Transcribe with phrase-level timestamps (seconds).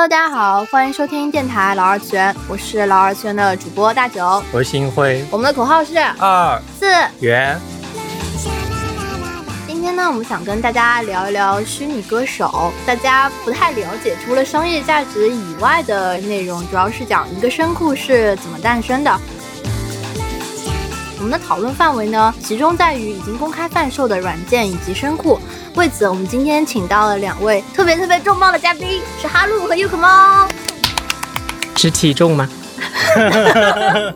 [0.00, 4.42] Hello，大家好，欢迎收听电台老二次元，我是老二次元的主播大九。
[4.50, 6.86] 我是新辉，我们的口号是二四。
[7.20, 7.60] 元
[9.66, 19.20] 今天呢，我们想跟大家聊一聊虚拟歌手，大家不太了解，除了商业价值以外的内容，主要是讲一个声库是怎么诞生的。
[21.18, 25.38] 我们的讨论范围呢，集中在于已经公开贩售的软件以及声库。
[25.80, 30.46] 为此，我们今天请到了两位特别特别重磅的嘉宾，是哈鲁和 Yuko 猫。
[31.74, 32.46] 是体重吗？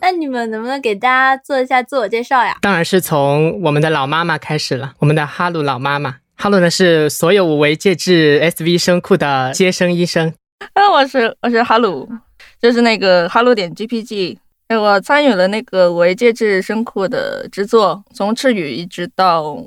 [0.00, 2.56] 那你们能不能给大家做一下自我介绍呀？
[2.62, 6.16] 当然是从我们的老妈妈开始了，我们的哈鲁老妈妈。
[6.36, 10.32] 哈鲁呢是所有五维介质 SV 声库的接生医生。
[10.72, 12.08] 啊，我是我是哈鲁，
[12.58, 14.38] 就是那个哈鲁点 GPG。
[14.68, 19.58] 哎，我参与了那个五维介质声库的制作，从赤羽一直到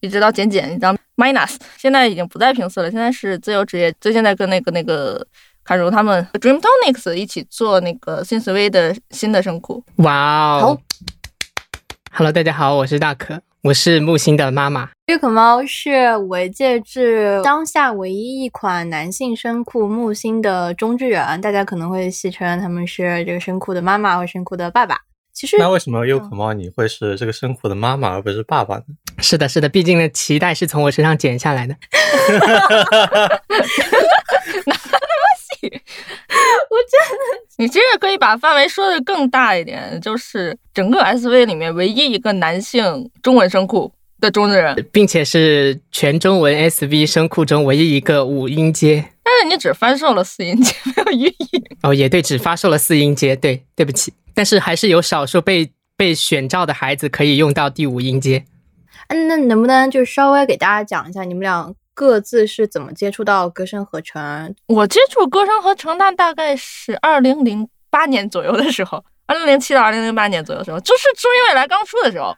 [0.00, 3.92] 一直到简简一张 Minus，现在已经不在平四了，现在是自由职业。
[4.00, 5.26] 最近在跟那个那个
[5.64, 9.82] 卡如他们 Dreamtonics 一起做那个 Synthwave 的新的声库。
[9.96, 10.78] 哇哦
[12.12, 14.90] ！Hello，大家好，我是大可，我是木星的妈妈。
[15.06, 25.00] 月可猫是维介质当下唯一一款男性声库木星的中之源，大家可能会戏称他们是这个声库的妈妈或声库的爸爸。
[25.36, 28.84] 其实那为什么又可猫你会是这个生活的妈妈而不是爸爸呢？
[29.20, 31.76] 是的，是的，毕竟呢，脐带是从我身上剪下来的。
[37.58, 44.74] 你这个可以把范围说的更大一点，就是整个 SV 里面唯一一个男性中文声库的中之人。
[44.90, 49.04] 并且是全中文 SV 声库中唯一一个五音阶。
[49.22, 51.62] 但是你只发售了四音阶，没有寓意。
[51.82, 54.14] 哦，也对，只发售了四音阶，对，对不起。
[54.36, 58.44] 但是还是有少数被被选召的孩子可以用到第五音阶。
[59.08, 64.54] 嗯，那能不能就稍微给大家讲一下你们俩各自是怎么接触到歌声合成？
[64.66, 72.36] 我接触歌声合成，那大概是二零零八年左右的时候， 二零零七到二零零八年左右的时候，就是初音未来刚出的时候，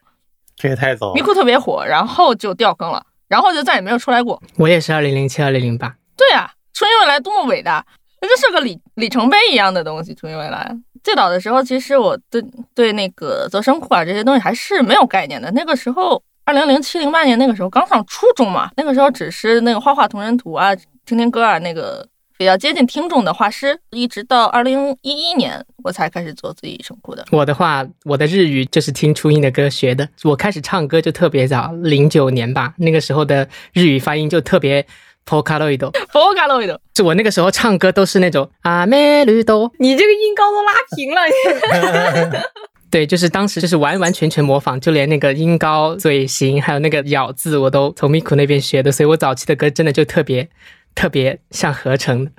[0.55, 1.15] 这也太早了。
[1.15, 4.41] 迷库特别火，然后就掉坑了，然后就再也没有出来过。
[4.57, 5.97] 我也是二零零七、二零零八。
[6.17, 7.85] 对啊，初音未来多么伟大，
[8.21, 10.15] 那这是个里里程碑一样的东西。
[10.15, 12.43] 初音未来最早的时候，其实我对
[12.75, 15.51] 对那个择声库啊这些东西还是没有概念的。
[15.53, 22.07] 那个时候，二零零七零八年那个时候刚上初中嘛，那个时候只是那个画画同人图啊，听听歌啊，那个
[22.37, 23.79] 比较接近听众的画师。
[23.91, 27.25] 一直到二零一一年，我才开始做自己声库的。
[27.33, 30.09] 我的话，我的日语就是听初音的歌学的。
[30.23, 34.87] 我开始唱歌就特别早，零九年吧，那个时候的日语发音就特别
[35.29, 35.91] Vocaloid。
[36.11, 42.43] 佛卡洛伊的，就我那个时候唱歌都是那种阿美绿豆，你这个音高都拉平了，
[42.91, 50.49] 对，就是当时就是完完全全模仿，就连那个音高、嘴型还有那个咬字，我都从 Miku 那边学的，所以我早期的歌真的就特别
[50.95, 52.31] 特别像合成的。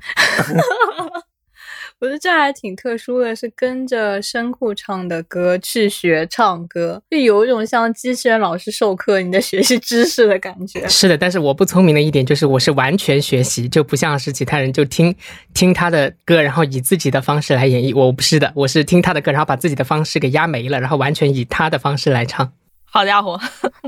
[2.01, 10.87] 我觉得这还挺特殊的，是跟着声库唱的歌去学唱歌，就有一种像机器人老师授课你在学习知识的感觉。
[10.87, 15.13] 是的，但是我不聪明的一点就是我是完全学习，就不像是其他人就听
[15.53, 17.93] 听他的歌，然后以自己的方式来演绎。
[17.93, 22.53] 我不是的，我是听他的歌，然后把自己的方式给压没了，然后完全以他的方式来唱。
[22.91, 23.39] 好家伙，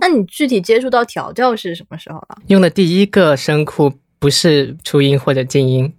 [0.02, 2.38] 那你具体接触到调教是什么时候了？
[2.48, 5.92] 用的第一个声库不是初音或者静音，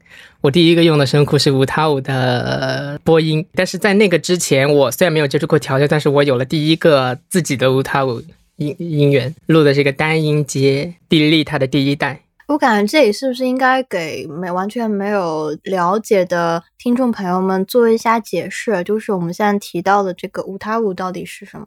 [0.43, 3.45] 我第一个用的声库是五塔五的呃播音。
[3.53, 8.23] 但是在那个之前，我虽然没有接触过调教，但是我有了第一个自己的五塔五
[8.59, 12.21] 音音源，录的是一个单音阶，地利它的第一代。
[12.47, 18.85] 我感觉这里是不是应该给没完全没有了解的听众朋友们做一下解释？
[18.85, 21.67] 就是我们现在提到的这个五塔五到底是什么？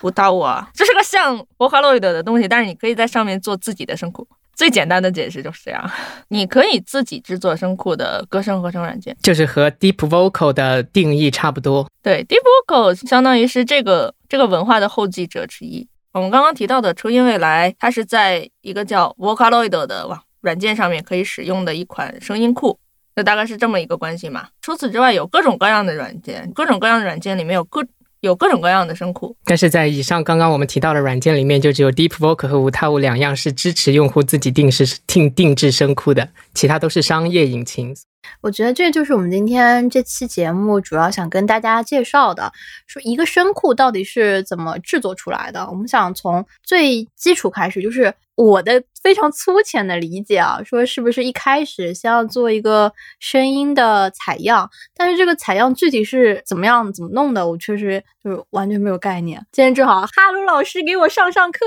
[0.00, 4.24] 不到我啊，这是个像佛卡洛伊德的东西，但是你可以在上面做自己的声库。
[4.56, 5.90] 最简单的解释就是这样，
[6.28, 9.14] 你可以自己制作声库的歌声合成软件。
[9.22, 11.86] 就是和 Deep Vocal 的定义差不多。
[12.02, 15.86] 对，Deep Vocal 相当于是这个这个文化的后继者之一。
[16.12, 22.78] 我们刚刚提到的初音未来，它是在一个叫 Vocaloid 的网软件上面可以使用的一款声音库，
[23.14, 24.48] 那大概是这么一个关系嘛。
[24.62, 27.84] 除此之外，有各种各样的软件，各种各样的软件里面有各
[28.20, 29.36] 有各种各样的声库。
[29.44, 37.94] 但是在以上刚刚我们提到的软件里面，就只有 Deep Vocal 和无塔五两样是支持用户自己定制定定制声库的，其他都是商业引擎。
[38.40, 42.52] 我觉得这就是我们今天这期节目主要想跟大家介绍的，
[42.88, 45.64] 说一个声库到底是怎么制作出来的。
[45.70, 59.44] 我们想从最基础开始，就是我的非常粗浅的理解啊，说是不是一开始先要做一个声音的采样，但是这个采样具体是怎么样怎么弄的，我确实就是完全没有概念。
[59.52, 61.58] 今天正好哈喽老师给我上上课。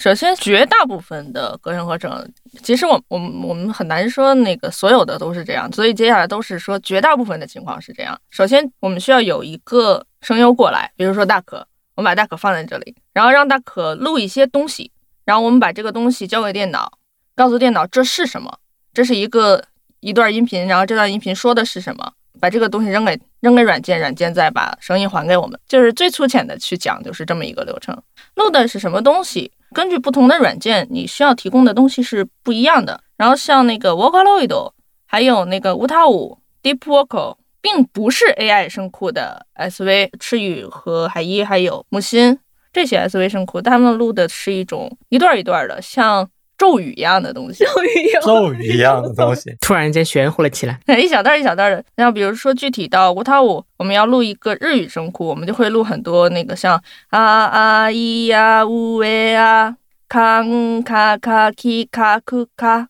[0.00, 2.30] 首先，绝大部分的隔声合成，
[2.62, 8.18] 其实我我们我们很难说那个所有的都是这样，所以接下来都是说绝大部分的情况是这样。
[8.28, 14.92] 首先，我们需要有一个声优过来，比如说大可，我们把大可放在这里，然后让大可录一些东西，
[15.32, 16.92] 然后我们把这个东西交给电脑，
[17.34, 18.58] 告诉电脑这是什么，
[18.92, 19.64] 这是一个
[20.00, 27.98] 一段音频，然后这段音频说的是什么，把这个东西扔给扔给软件，软件再把声音还给我们，就是最粗浅的去讲，就是这么一个流程。
[28.34, 29.50] 录的是什么东西？
[29.72, 33.02] 根据不同的软件，你需要提供的东西是不一样的。
[33.16, 34.72] 然后像那个 Vocaloid，
[35.06, 42.38] 还有那个乌塔五 Deep Vocal，并不是 AI 声库的 SV 赤羽和海一还有木心
[42.72, 47.88] 这些 SV 声库，他们录的是一种一段一段的，像咒语一样的东西， 咒语
[48.22, 50.78] 咒语一样的东西， 突然间玄乎了起来。
[50.96, 51.84] 一小段一小段的。
[51.96, 56.80] 然后比如说具体到乌塔五，我们要录一个日语声库，我们就会录很多那个像
[57.10, 59.76] 啊啊咿呀呜喂啊
[60.08, 62.88] 卡嗯卡卡 k 卡库卡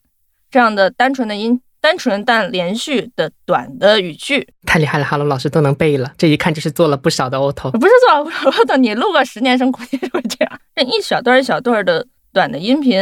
[0.51, 4.49] 这样的单纯的音，单纯但连续的短的语句。
[4.65, 7.73] 太厉害了，哈喽老师都能背了，这一看就是做了不少的 auto。
[7.73, 12.99] 不是做了不少的，你录个十年声库也会这样，这一小段一小段的短的音频，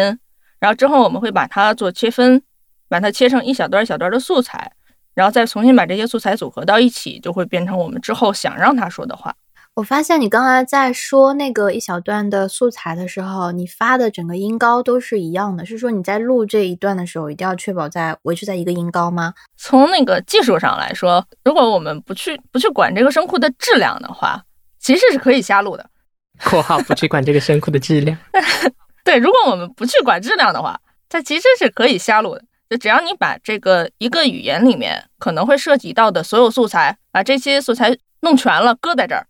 [0.59, 2.43] 然后之后我们会把它做切分，
[2.89, 4.73] 把它切成一小段一小段的素材，
[5.15, 9.35] 然后再重新把这些素材组合到一起，就会变成我们之后想让他说的话。
[9.75, 19.33] 我发现你刚才在说那个一小段的素材的时候，你发的整个音高都是一样的，是说你在录这一段的时候一定要确保在维持在一个音高吗？
[19.57, 24.43] 从那个技术上来说，如果我们不去不去管这个声库的质量的话，
[24.79, 25.89] 其实是可以瞎录的。
[26.45, 28.17] （括号不去管这个声库的质量。
[29.05, 30.79] 对，如果我们不去管质量的话，
[31.09, 32.43] 它其实是可以瞎录的。
[32.69, 39.27] 就只要你把这个一个语言里面可能会涉及到的所有素材，把这些素材弄全了，搁在这儿，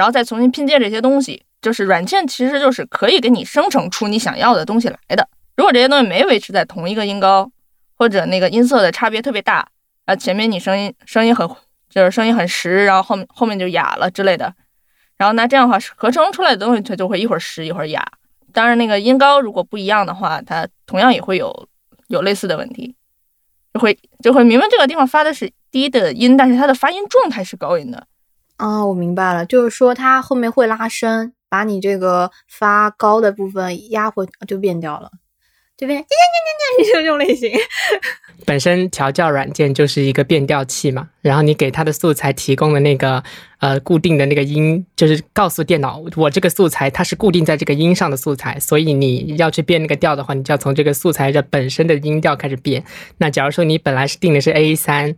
[0.00, 5.28] 然后再重新拼接这些东西，就是软件其实就是可以给你生成出你想要的东西来的。
[5.58, 7.52] 如果这些东西没维持在同一个音高，
[7.98, 9.68] 或者那个音色的差别特别大，
[10.06, 11.46] 啊，前面你声音声音很
[11.90, 14.50] 就是声音很实，然后后面后面就哑了之类的，
[15.18, 18.02] 然后那这样的话合成出来的东西它就会一会儿实一会儿哑。
[18.54, 21.68] 当然，那个音高如果不一样的话，它同样也会有
[22.08, 22.96] 有类似的问题，
[23.74, 28.06] 就会就会明明这个地方发的是低的音，但是它的发音状态是高音的。
[28.60, 35.10] 哦，我明白了，就是说它后面会拉伸，把你这个发高的部分压回就变掉了，
[35.78, 36.02] 就变
[36.92, 37.50] 就这种类型。
[38.46, 43.22] 本身调教软件就是一个变调器嘛，然后你给它的素材提供的那个
[43.60, 52.84] 呃固定的那个音，就是告诉电脑，我这个素材它是固定在这个音上的素材，所以你要去变那个调的话，你就要从这个素材的本身的音调开始变。
[53.18, 55.14] 那假如说你本来是定的是 A 三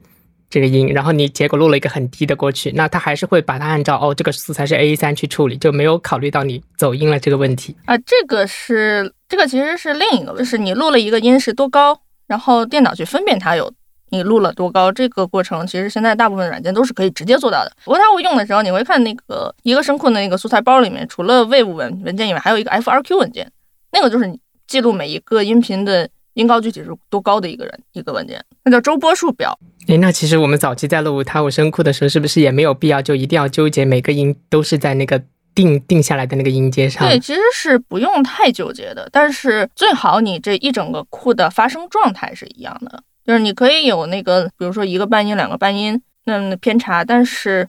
[0.52, 7.74] 这个音，然后你结果录了一个很低的过去，那它还是会把它按照哦这个素材是 A 三去处理，就没有考虑到你走音了这个问题。
[7.86, 13.72] 啊，这个是这个其实是另一个，就是你录了一个音是多高，然后电脑去分辨它有
[14.10, 17.72] 你录了多高，这个过程其实现在大部分软件都是可以直接做到的。
[17.86, 23.50] 不过它会用的时候，你会看那个一个声库的那个素材包里面，除了 WAV 文文件以外，还有一个 FRQ 文件，
[23.90, 29.58] 那个就是你记录每一个音频的音高具体是多高的一个人一个文件，那叫周波数表。
[29.88, 35.22] 诶，那其实我们早期在录他五声库的时候，是不是也没有必要就一定要纠结每个音都是在那个
[35.54, 37.06] 定定下来的那个音阶上？
[37.06, 47.68] 对，其实是不用太纠结的，但是最好你这一整个库的发声状态是一样的，就是你可以有那个，比如说一个半音、两个半音那那偏差，但是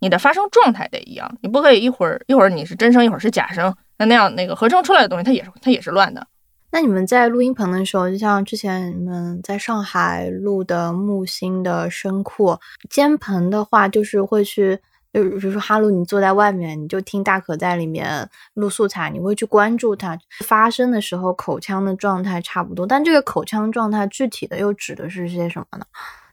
[0.00, 6.26] 你的发声状态得一样，你不可以一会儿一会儿你是真声，一会儿是假声，那那样那个合成出来的东西它也是它也是乱的。
[6.72, 12.58] 那你们在录音棚的时候，就像之前你们在上海录的木星的声库
[12.88, 14.78] 监棚的话，就是会去，
[15.12, 25.84] 就比如说哈鲁，你坐在外面，你就听大可在里面录素材，你会去关注他发声的时候口腔的状态差不多，但这个口腔状态具体的又指的是些什么呢？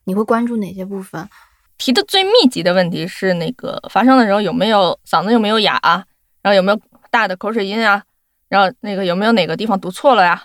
[0.03, 1.27] 你会关注哪些部分？
[1.79, 6.05] 提的最密集的问题是那个发声的时候有没有嗓子有没有哑啊，
[6.41, 6.79] 然后有没有
[7.11, 8.03] 大的口水音啊，
[8.49, 10.43] 然后那个有没有哪个地方读错了呀？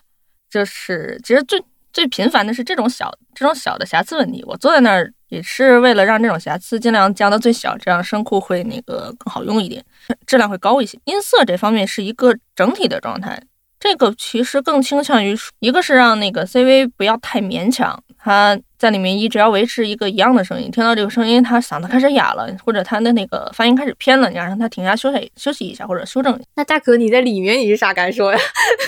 [0.51, 4.43] 就是其实最最频繁的是这种小这种小的瑕疵问题。
[4.47, 9.85] 我坐在那儿也是为了让这种瑕疵尽量降到最小，这样声库会那个更好用一点，
[10.27, 10.99] 质量会高一些。
[11.05, 13.43] 音色这方面是一个整体的状态，
[13.81, 26.45] 这个其实更倾向于一个是让那个 CV 不要太勉强，它在里面一直要维持一个一样的声音，听到这个声音他嗓子开始哑了，或者他的那个发音开始偏了，你要让他停下休息休息一下或者修正一下。
[26.57, 28.39] 那大可你在里面你是啥感受呀？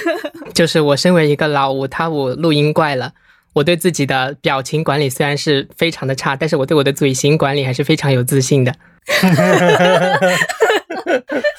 [0.52, 3.12] 就是我身为一个老五他五录音怪了，
[3.52, 8.74] 我对自己的表情管理虽然是非常的差，但是我对我的嘴型管理还是非常有自信的。
[9.06, 9.14] 其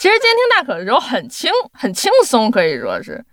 [0.10, 3.24] 实监听大可的时候很轻很轻松，可以说是，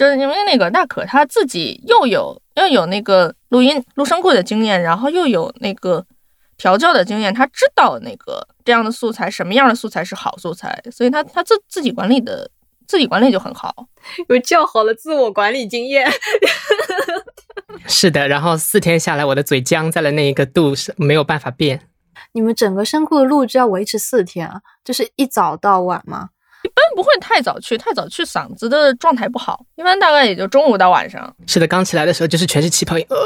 [0.00, 6.02] 就是因为那个大可他自己又有又有那个录音录声库的经验，然后又有那个
[6.56, 12.50] 调教的经验，他知道那个这样的素材什么样的素材是好素材，所以他他自自己管理的
[12.88, 13.74] 自己管理就很好。
[14.30, 16.10] 有较好的自我管理经验。
[17.86, 21.82] 是的，然后四天下来，我的嘴僵在了那一个度，是没有办法变。
[22.32, 26.30] 你们整个声库的录制要维持四天啊，就是一早到晚吗？
[26.62, 33.16] 一般不会太早去，太早去嗓子的状态不好，一般大概也就中午到晚上，是的，刚起来的时候就是全是气泡音，呃，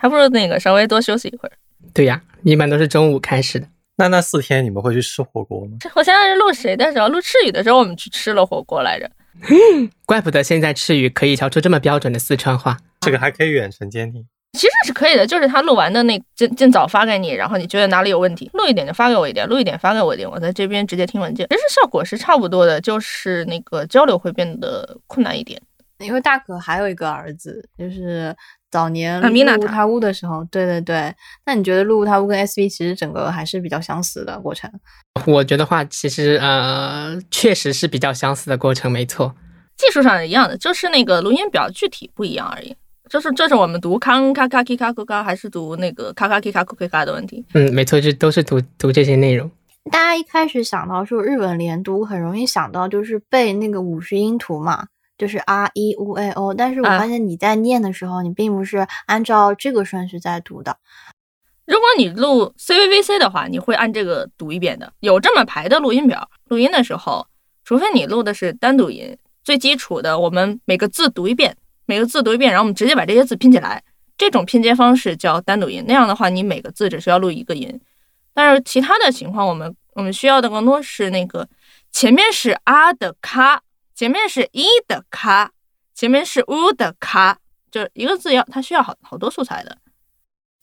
[0.00, 1.52] 还不如那个稍微多休息一会儿。
[1.92, 3.66] 对呀，一般都是中午开始的。
[3.96, 5.76] 那那四天你们会去吃火锅吗？
[5.94, 7.08] 我现在是录谁的时候？
[7.08, 9.10] 录赤羽的时候，我们去吃了火锅来着。
[10.06, 12.76] 怪不得现在赤羽可以调出这么标准的四川话。
[13.00, 14.26] 这个还可以远程监听。
[14.52, 21.46] 其实是可以的，就是他录完的那尽尽早发给你，然后你觉得哪里有问题，录一点就发给我一点，录一点发给我一点，我在这边直接听文件。
[21.50, 25.60] 其实效果是差不多的，就是那个交流会变得困难一点。
[25.98, 28.34] 因为大可还有一个儿子，就是
[28.70, 31.14] 早年录乌他乌的时候，对对对。
[31.44, 34.70] 那你觉得录乌他乌跟 SV 其实整个还是比较相似的过程？
[35.26, 39.34] 我觉得话其实呃确实是比较相似的过程，没错。
[39.76, 42.74] 技术上是一样的，就是那个录音表具体不一样而已。
[43.10, 47.44] 就是这是我们读康卡卡 k 卡库卡还是读那个卡卡 k 卡库 k 卡的问题。
[47.54, 49.50] 嗯，没错，这都是读读这些内容。
[49.90, 54.86] 大家一开始想到说日文连读，很容易想到就是背那个五十音图嘛，
[55.18, 56.54] 就是 r e u a o。
[56.54, 60.76] 但是我啊发现你在念的时候，你并不是按照这个顺序在读的。
[61.66, 64.92] 如果你录 CVVC 的话，你会按这个读一遍的。
[65.00, 67.26] 有这么排的录音表，录音的时候，
[67.64, 71.56] 除非你录的是单读音，最基础的，我们每个字读一遍，
[71.90, 73.82] 每个字读一遍，然后我们直接把这些字拼起来，
[74.16, 75.84] 这种拼接方式叫单读音。
[75.88, 77.80] 那样的话，你每个字只需要录一个音。
[78.32, 81.48] 但是其他的情况，我们我们需要的更多是那个
[81.90, 85.50] 前面是啊的咔，前面是一的咔，
[85.92, 87.38] 前面是乌的咔，
[87.72, 89.76] 就是一个字要它需要好好多素材的。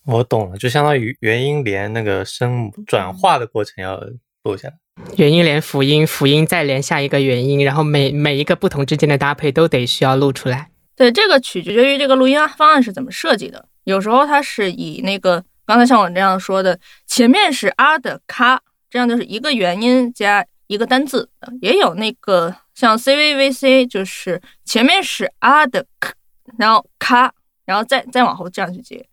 [0.05, 3.99] 我懂了，就相当于元音连那个声母转化的过程要
[4.43, 4.75] 录下来。
[5.17, 10.69] 元音连辅音，辅音再连下一个元音，然后每每一个不同之间的搭配都得需要录出来。
[10.97, 13.63] 对，这个取决于这个录音方案是怎么设计的。
[13.83, 21.29] 有时候它是以那个刚才像我这样说的，前面是啊的咔，这样就是一个元音加一个单字。
[21.61, 26.13] 也有那个像 CVVC，就是前面是啊的 k，
[26.57, 27.31] 然后咔，
[27.65, 29.07] 然后再再往后这样去接。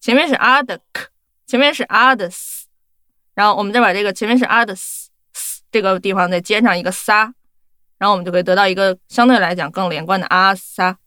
[0.00, 1.06] 前面是啊的 k，
[1.46, 2.66] 前面是啊的 s，
[3.34, 7.32] 然后我们再把这个前面是啊的 s s 这个地方再接上一个撒，
[7.96, 10.98] 然后我们就可以得到一个相对来讲更连贯的啊撒。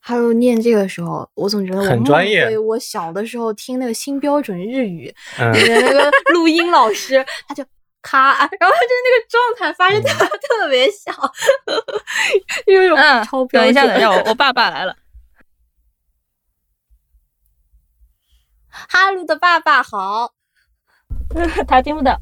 [0.00, 7.64] 还有念这个时候，我总觉得我很专业梦回我小的时候听那个新标准日语，嗯里面那个 录音老师，他就
[8.02, 11.14] 咔，然后就那个状态发现特特别像，
[12.66, 13.74] 有一种嗯超，标准。
[13.74, 14.96] 等一下，等一下，我我 爸爸来了。
[18.70, 20.32] 哈鲁的爸爸好。
[21.68, 22.18] 他听不到，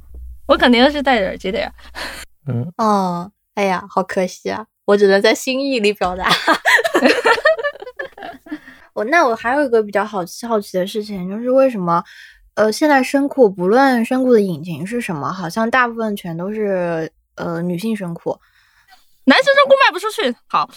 [0.49, 1.73] 我肯定是戴着耳机的呀。
[2.47, 6.29] 嗯，哦，哎呀，好可惜啊，我只能在心意里表达。
[8.99, 12.03] 我那我还有一个比较好奇好奇的事情，就是为什么，
[12.57, 18.37] 呃，现在声库不论声库的引擎是什么，好像大部分全都是呃女性声库。
[19.27, 20.69] 男性声库卖不出去，好，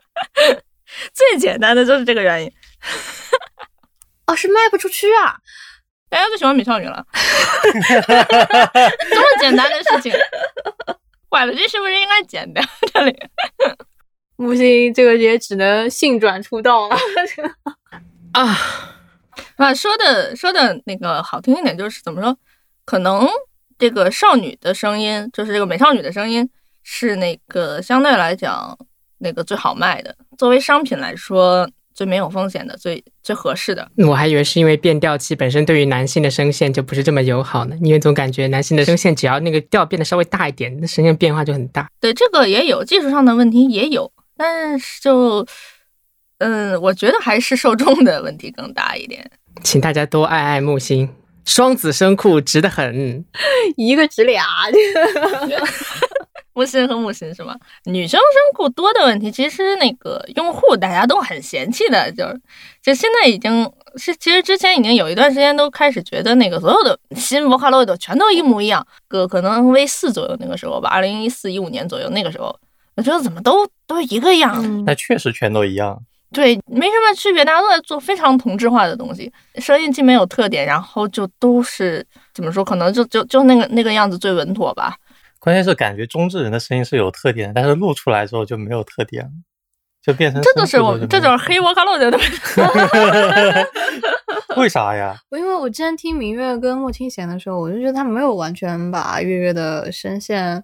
[1.14, 2.52] 最简单的就是这个原因。
[4.26, 5.38] 哦，是卖不出去啊！
[6.10, 7.06] 大家最喜欢美少女了，
[7.72, 10.12] 这么简单的事情，
[11.30, 12.62] 坏了，这是不是应该剪掉？
[12.92, 13.16] 这里
[14.38, 16.96] 木星这个也只能性转出道了。
[18.32, 18.56] 啊，
[19.56, 22.36] 啊，说的说的那个好听一点，就是怎么说？
[22.84, 23.26] 可能
[23.76, 26.48] 这个少女的声音，就是这个美少女的声音，
[26.84, 28.78] 是那个相对来讲
[29.18, 33.90] 那个最好卖的，作为商品来说最没有风险的，最最合适的。
[33.96, 41.90] 我还以为是因为变调器本身对于男性的声线就不是这么友好呢，因为总感觉男性的声线只要那个调变得稍微大一点，那声线变化就很大。
[42.00, 45.44] 对，这个也有技术上的问题，也有，但是就，
[46.38, 49.28] 嗯，我觉得还是受众的问题更大一点。
[49.64, 51.12] 请大家多爱爱木星，
[51.44, 53.24] 双子生库值得很。
[53.76, 54.44] 一个值俩
[56.54, 57.54] 木星和木星是吗？
[57.84, 62.40] 女生生库多的问题，其实那个用户大家都很嫌弃的，就是
[62.82, 72.58] 就现在已经是其实之前已经有一段时间都开始觉得那个所有的新 Vocaloid 全都一模一样，个可能 V 四左右那个时候吧，二零一四一五年左右那个时候，
[72.98, 75.96] 我觉得怎么都都一个样，嗯那确实全都一样。
[76.32, 84.96] 对，没什么区别，大家都在做非常同质化的东西，声音既没有特点，然后就都是怎么说，可能就就就那个那个样子最稳妥吧。
[85.38, 89.30] 关键是感觉中之人的声音是有特点，但是录出来之后就没有特点了，
[90.02, 92.36] 就变成这就是我声部就没有这就是黑 Vocaloid 的问题。
[94.60, 95.16] 为啥呀？
[95.30, 100.62] 因为我之前听明月跟莫清贤的时候，我就觉得他没有完全把月月的声线，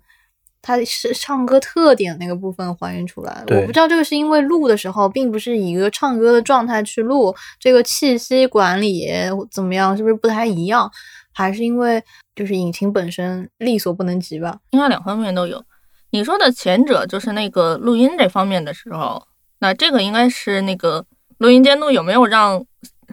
[0.64, 3.44] 他是唱歌特点那个部分还原出来。
[3.47, 9.06] 对我不知道这个是因为录的时候并不是以一个唱歌的状态去录，这个气息管理
[9.50, 10.90] 怎么样，是不是不太一样？
[11.35, 12.02] 还是因为
[12.35, 14.56] 就是引擎本身力所不能及吧？
[14.71, 15.62] 应该两方面都有。
[16.11, 19.23] 你说的前者就是那个录音这方面的时候，
[19.59, 21.04] 那这个应该是那个
[21.38, 22.64] 录音监督有没有让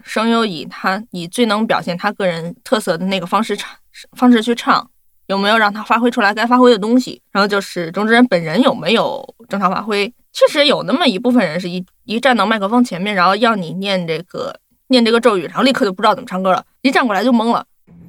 [0.02, 3.68] 声优以他以最能表现他个人特色的那个方式唱
[4.16, 4.88] 方式去唱，
[5.32, 7.20] 有没有让他发挥出来该发挥的东西？
[7.30, 10.06] 然后就是中之人本人有没有正常发挥？
[10.34, 14.54] 确实有那么一部分人是一一站到麦克风前面，然后要你念这个
[14.88, 17.64] 念这个咒语，然后立刻就不知道怎么唱歌了，一站过来就懵了。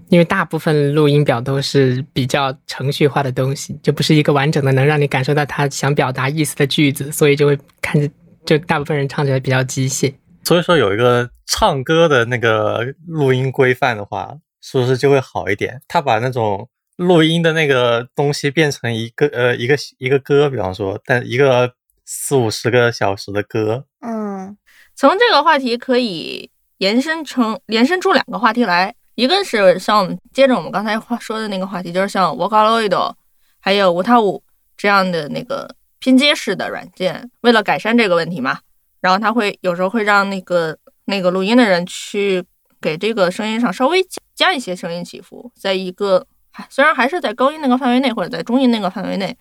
[0.10, 8.08] 因为大部分录音表都是比较程序化的东西，就不是一个完整的能让你感受到他想表达意思的句子，所以就会看着
[8.46, 10.14] 就大部分人唱起来比较机械。
[10.44, 15.82] 所以说有一个唱歌的那个录音规范的话，是不是就会好一点？
[15.88, 21.74] 他把那种录音的那个东西变成一个呃一个一个歌，比方说，但一个
[22.06, 24.56] 四五十个小时的歌，嗯
[24.96, 33.14] 从这个话题可以延伸成延伸出两个话题来，一个是像我们接着我们刚才话说的那个话题，就是像 Vocaloid
[33.60, 34.44] 还有无他舞
[34.78, 38.60] 这样的那个拼接式的软件，为了改善这个问题嘛，
[39.02, 42.44] 然后他会有时候会让那个那个录音的人去
[42.80, 49.36] 给这个声音上稍微加一些声音起伏，在一个还虽然还是在高音那个范围内或者在中音那个范围内，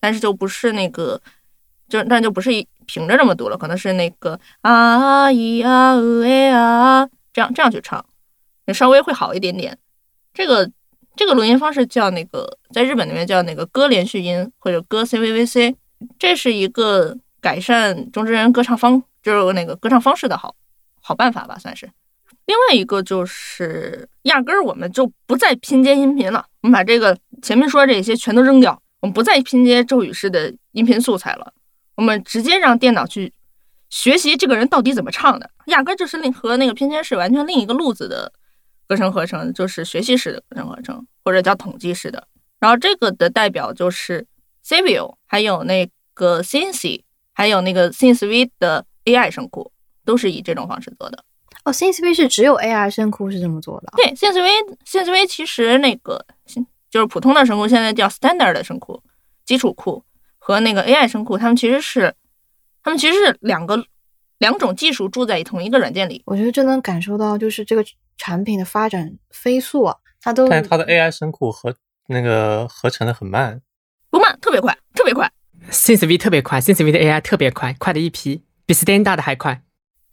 [0.00, 1.20] 但是就不是那个
[1.88, 8.04] 就但就不是一平着这么读了，可能是那个啊咿啊呃哎啊这样这样去唱，
[8.72, 9.78] 稍微会好一点点。
[10.32, 10.70] 这个
[11.14, 15.76] 这个录音方式叫那个在日本那边叫那个歌连续音或者歌 CVVC，
[16.18, 20.56] 这是一个改善中之人歌唱方就是那个歌唱方式的好
[21.00, 21.90] 好办法吧，算是。
[22.46, 31.52] 另外一个就是压根儿我们就不再拼接音频了，我们把这个前面说这些全都扔掉，我们不再拼接咒语式的音频素材了。
[31.94, 33.32] 我们直接让电脑去
[33.88, 38.32] 学习这个人到底怎么唱的，压根儿就是另和那个拼接是完全另一个路子的
[38.86, 42.26] 歌声合成，就是学习式的歌声合成，或者叫统计式的。
[42.58, 44.26] 然后这个的代表就是
[44.64, 47.02] Savio，还有那个 Cincy，
[47.32, 49.70] 还有那个 Synthwave 的 AI 声库，
[50.04, 51.24] 都是以这种方式做的。
[51.64, 53.96] 哦 s y n t h w a 是只有 AI 声库是这么做的啊。
[53.96, 56.24] 对，Synthwave Synthwave 其实那个
[56.90, 59.02] 就是普通的声库，现在叫 Standard 的声库，
[59.44, 60.04] 基础库。
[60.46, 62.14] 和那个 AI 声库，他们其实是，
[62.82, 63.82] 他们其实是两个
[64.36, 66.22] 两种技术住在同一个软件里。
[66.26, 67.82] 我觉得这能感受到，就是这个
[68.18, 71.74] 产品的发展飞速啊，它都但是它的 AI 声库合
[72.08, 73.62] 那个合成的很慢，
[74.10, 75.32] 不慢，特别快，特别快。
[75.70, 79.62] Synthwave 特别快，Synthwave 的 AI 特别快，快的一批，比 Standard 还快。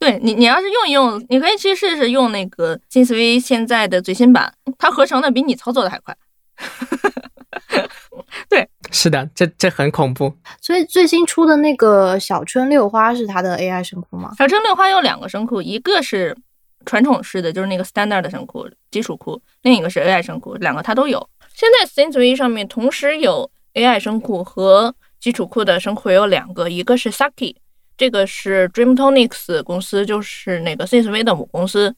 [0.02, 6.16] 对你，你要是用一用，你可以去试试用那个 Synthwave 现在的最新版，它合成的比你操作的还快。
[8.50, 10.34] 对，是的，这这很恐怖。
[10.60, 14.32] 所以最新出的那个小春六花是它的 AI 声库吗？
[14.36, 16.36] 小春六花有两个声库，一个是
[16.84, 21.24] 传统式的，就是那个 standard 的声库基础库，另一个是 AI 声库，两个它都有。
[21.54, 27.54] 现在 Synthwave 上面同时有 AI 声库和基础库的声库有两个，一个是 Saki，
[27.96, 31.94] 这个是 Dreamtonics 公司，就是那个 Synthwave 的母公司，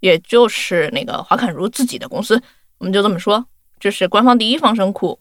[0.00, 2.40] 也就是那个华坎如自己的公司，
[2.78, 3.44] 我们就这么说，
[3.78, 5.18] 这是官方第一放声库，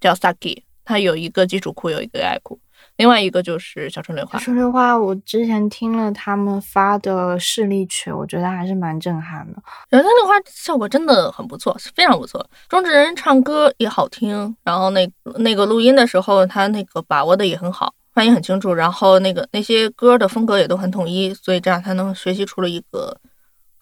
[0.00, 2.60] 叫 Saki，它有一个基础库，有一个 AI 库。
[2.96, 9.62] 另外一个就是小春六花小，春六花，我之前听了他们发的示例曲，我觉得还是蛮震撼的。
[9.90, 12.44] 小春六花效果真的很不错，是非常不错。
[12.68, 23.16] 中之人唱歌也好听，然后那那个录音的时候，他那个把握的也很好，发音很清楚，然后那个那些歌的风格也都很统一，所以这样才能学习出了一个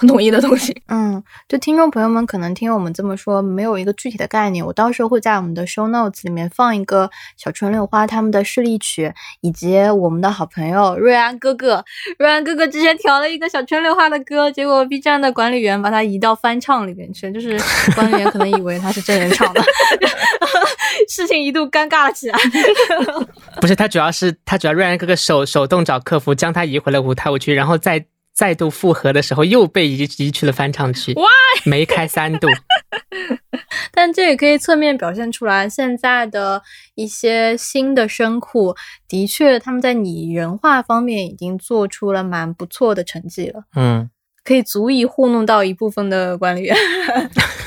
[0.07, 0.81] 统一的东西。
[0.89, 4.65] 嗯，就听众朋友们可能听我们这么说，没有一个具体的概念。
[4.65, 11.85] 我到时候会在我们的 show notes 里面放一个小春六花他们的示例曲，以及我们的好朋友瑞安哥哥。
[12.19, 17.59] 瑞安哥哥之前调了一个小春六花的歌，结果 B 站的管理员把它移到翻唱里面去，就是
[17.95, 19.61] 管理员可能以为他是真人唱的，
[21.09, 22.39] 事情一度尴尬了起来。
[23.61, 28.05] 不是，他主要是他主要瑞安哥哥手手动找客服将他移回了舞台舞区，然后再
[28.39, 31.25] 再度复合的时候又被移移去了翻唱区 Why？
[31.65, 32.47] 没开三度。
[33.91, 36.63] 但这也可以侧面表现出来，现在的
[36.95, 38.77] 一些新的声库，
[39.09, 44.09] 的确他们在拟人化方面已经做出了蛮不错的成绩了，嗯，
[44.45, 46.77] 可以足以糊弄到一部分的管理员。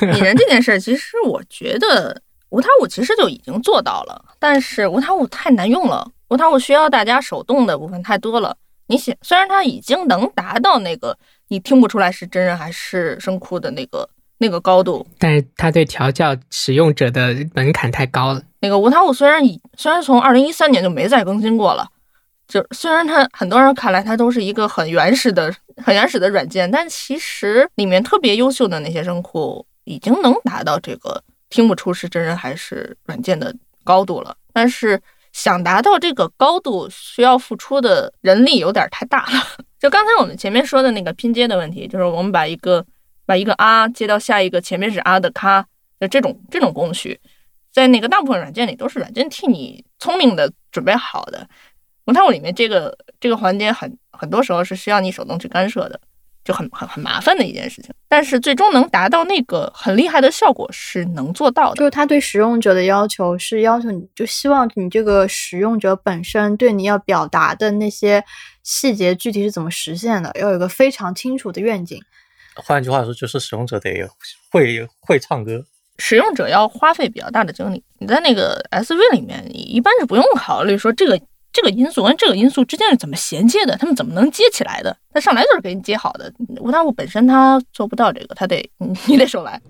[0.00, 8.56] 拟人这件事儿，其实我觉得无他物其实就已经做到了，但是无他物太难用了，无他物需要大家手动的部分太多了。
[8.92, 11.16] 你想，虽然它已经能达到那个
[11.48, 18.42] 你听不出来是真人还是声库的那个那个高度，但是它对调教使用者的门槛太高了。
[18.60, 21.88] 那个无他物虽然已虽然从二零一三年就没再更新过了，
[22.46, 25.50] 就虽然它很多人看来它都是一个很原始的、
[25.82, 34.36] 很原始的软件，但其实里面特别优秀的那些声库已经能达到这个听不出是真人还是软件的高度了。
[34.52, 35.00] 但是
[35.32, 39.42] 想达到这个高度，需要付出的人力有点太大了。
[39.80, 42.84] 就刚才我们前面说的那个拼接的问题，就是我们把一个
[43.26, 45.64] 把一个啊接到下一个前面是啊的咔，
[45.98, 47.18] 就这种这种工序，
[47.72, 51.48] 在那个大部分软件里都是软件替你聪明的准备好的。
[52.04, 56.00] 无他物里面这个这个环节很很多时候是需要你手动去干涉的，
[56.44, 57.92] 就很很很麻烦的一件事情。
[58.08, 61.76] 但是最终能达到那个很厉害的效果是能做到的。
[61.76, 68.24] 就是他对使用者的要求是要求你，就希望你这个使用者本身对你要表达的那些
[68.62, 72.00] 细节具体是怎么实现的，要有一个非常清楚的愿景。
[72.54, 74.06] 换句话说，就是使用者得
[74.50, 75.64] 会会唱歌。
[75.98, 77.82] 使用者要花费比较大的精力。
[77.98, 81.18] 你在那个 SV 里面，你一般是不用考虑说这个
[81.52, 84.96] 这个因素跟这个因素之间是怎么衔接的，他们怎么能接起来的？
[85.12, 86.32] 他上来就是给你接好的。
[86.60, 89.60] 无他物本身他做不到这个，他得你你得手来。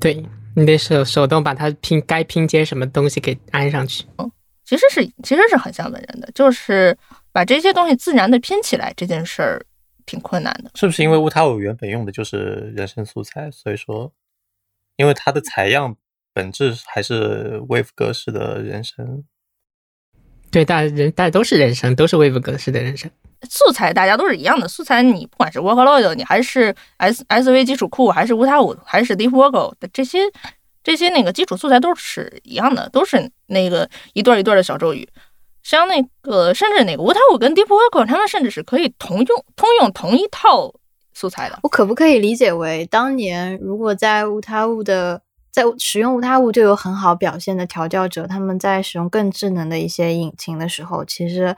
[0.00, 4.04] 对你得手手动把它拼该拼接什么东西给安上去。
[4.18, 4.30] 嗯
[4.64, 6.98] 其实是其实是很像文人的，就是
[7.30, 9.64] 把这些东西自然的拼起来这件事儿
[10.04, 10.72] 挺困难的。
[10.74, 14.12] 是不是因为乌塔五原本用的就是人声素材，所以说，
[14.96, 15.96] 因为它的采样
[16.32, 19.22] 本质还是 Wave 格式的人声？
[20.50, 23.10] 对，大家人大家都是人生，都是 Wave 格式的人生。
[23.50, 30.20] 素材大家都是一样的，素材你不管是 Vocaloid，你还是 S S V 基础库，还是无塔五，还是 Deep Vocal 的这些
[30.82, 35.06] 这些那个基础素材都是一样的，都是那个一段一段的小咒语。
[35.62, 40.72] 像那个甚至那个无塔五跟 Deep Vocal，他们甚至是可以同用通用同一套
[41.12, 41.58] 素材的。
[41.62, 45.20] 我可不可以理解为，当年如果在无他五的
[45.56, 51.56] 在使用无他物就有很好表现的调教者，他们在使用更智能的一些引擎的时候，其实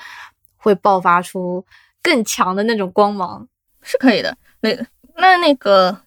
[0.56, 1.66] 会爆发出
[2.00, 3.48] 更强的那种光芒。
[3.82, 4.38] 是可以的。
[4.61, 4.70] 那
[5.16, 6.00] 那那个，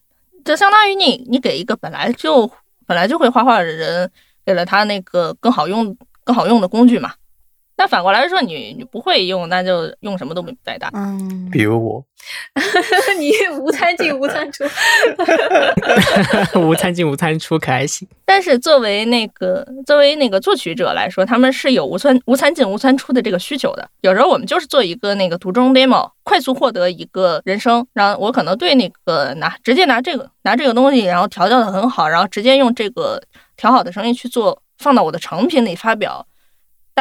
[0.45, 2.49] 就相当于你你给一个本来就
[2.85, 4.09] 本来就会画画的人，
[4.45, 7.13] 给了他那个更好用更好用的工具嘛。
[7.81, 10.87] 但反过来说，你你不会用，那就用什么都没白搭。
[10.93, 12.05] 嗯，比如我，
[13.17, 14.63] 你无餐进无餐出，
[16.61, 18.07] 无餐进无餐出，可还行。
[18.23, 23.89] 但是作为那个作为那个作曲者来说，他们是有无餐无餐进无餐出的这个需求的。
[24.01, 33.19] 有时候我们就是做一个那个途中 demo，快速获得一个人声，然后我可能对那个拿直接拿这个拿这个东西，然后调教的很好，然后直接用这个
[33.57, 36.23] 调好的声音去做，放到我的成品里发表。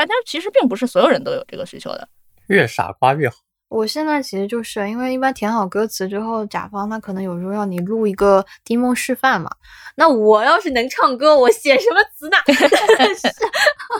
[0.00, 2.08] 大家其实并不是所有人都有这个需求的。
[2.46, 3.36] 越傻瓜越好。
[3.70, 9.48] 我现在其实就是因为一般填好歌词之后，甲方他可能有时候要你录一个 demo 示范嘛。
[9.94, 12.36] 那我要是能唱歌，我写什么词呢？
[13.14, 13.28] 是，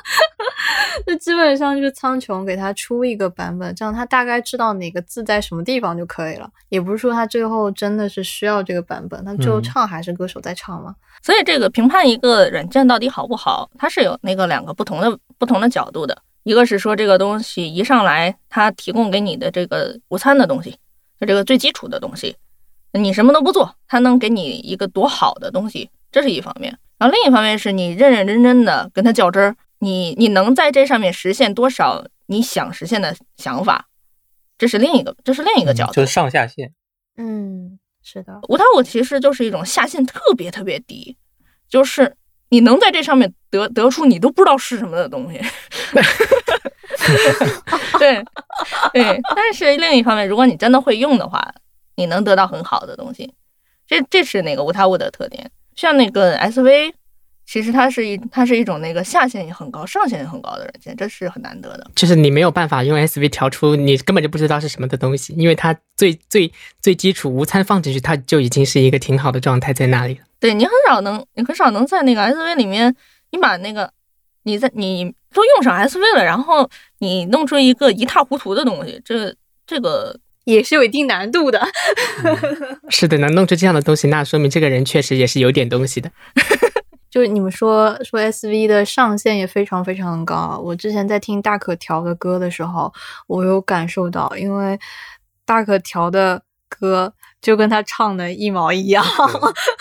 [1.06, 6.50] 就基本上就是苍穹给他出一个版本，这样他大概知道哪个字在什么地方就可以了。
[6.68, 10.92] 也不是说他最后真的是需要这个版本，他最后嗯唱还是歌手在唱嘛。
[11.22, 16.16] 所以这个评判一个软件到底好不好，它是有那个两个不同的不同的角度的。
[16.42, 20.70] 一个是说这个东西一上来，它提供给你的这个午餐的东西，
[21.20, 22.36] 就这个最基础的东西，
[22.92, 26.78] 你什么都不做，它能给你一个多好的东西，这是一方面。
[26.98, 33.88] 然后另一方面是你认认真真的跟他较真儿，你你能在这上面实现多少你想实现的想法，
[34.58, 35.92] 这是另一个这是另一个角度。
[35.92, 36.72] 嗯就是上下限。
[37.16, 41.16] 嗯，是的，无他物其实就是一种下限特别特别低，
[41.68, 42.16] 就是
[42.50, 45.40] 你能在这上面得得出你都不知道是什么的东西。
[47.98, 48.22] 对
[48.92, 51.54] 对，但是另一方面，如果你真的会用的话，
[51.96, 53.32] 你能得到很好的东西。
[53.86, 55.50] 这这是那个无他物的特点。
[55.74, 56.92] 像那个 SV，
[57.46, 61.90] 其实它是一它是一种那个下限也很高、上限也很高的软件，这是很难得的。
[61.94, 70.20] 就是你没有办法用 SV 调出你根本就不知道是什么的东西，因为它最最最基础无参放进去，它就已经是一个挺好的状态在那里了。
[70.40, 72.96] 对你很少能，你很少能在那个 SV 里面，
[73.30, 73.92] 你把那个
[74.44, 79.34] 你在你都用上 SV 了，然后你弄出一个一塌糊涂的东西，这
[79.66, 81.60] 这个也是有一定难度的。
[82.88, 86.10] 是的，能弄出这样的东西，那说明这个人确实也是有点东西的。
[87.10, 90.60] 就是你们说说 SV 的上限也非常非常高。
[90.64, 92.92] 我之前在听大可调的歌的时候，
[93.26, 94.78] 我有感受到，因为
[95.44, 99.04] 大可调的歌就跟他唱的一毛一样，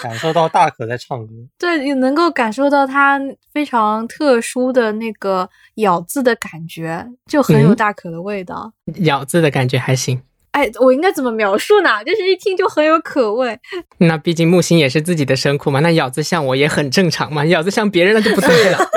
[0.01, 1.33] 感受到大可在唱歌。
[1.57, 3.19] 对，你能够感受到他
[3.51, 8.71] 非常特殊的那个咬字的感觉，就很有嗯大可的味道。
[9.01, 10.21] 咬字的感觉还行。
[10.51, 12.03] 哎，我应该怎么描述呢？
[12.03, 13.59] 就是一听就很有可味。
[13.99, 18.79] 那毕竟木星也是自己的声库嘛，那咬字像我也很正常嘛，咬字像别人那就不对了。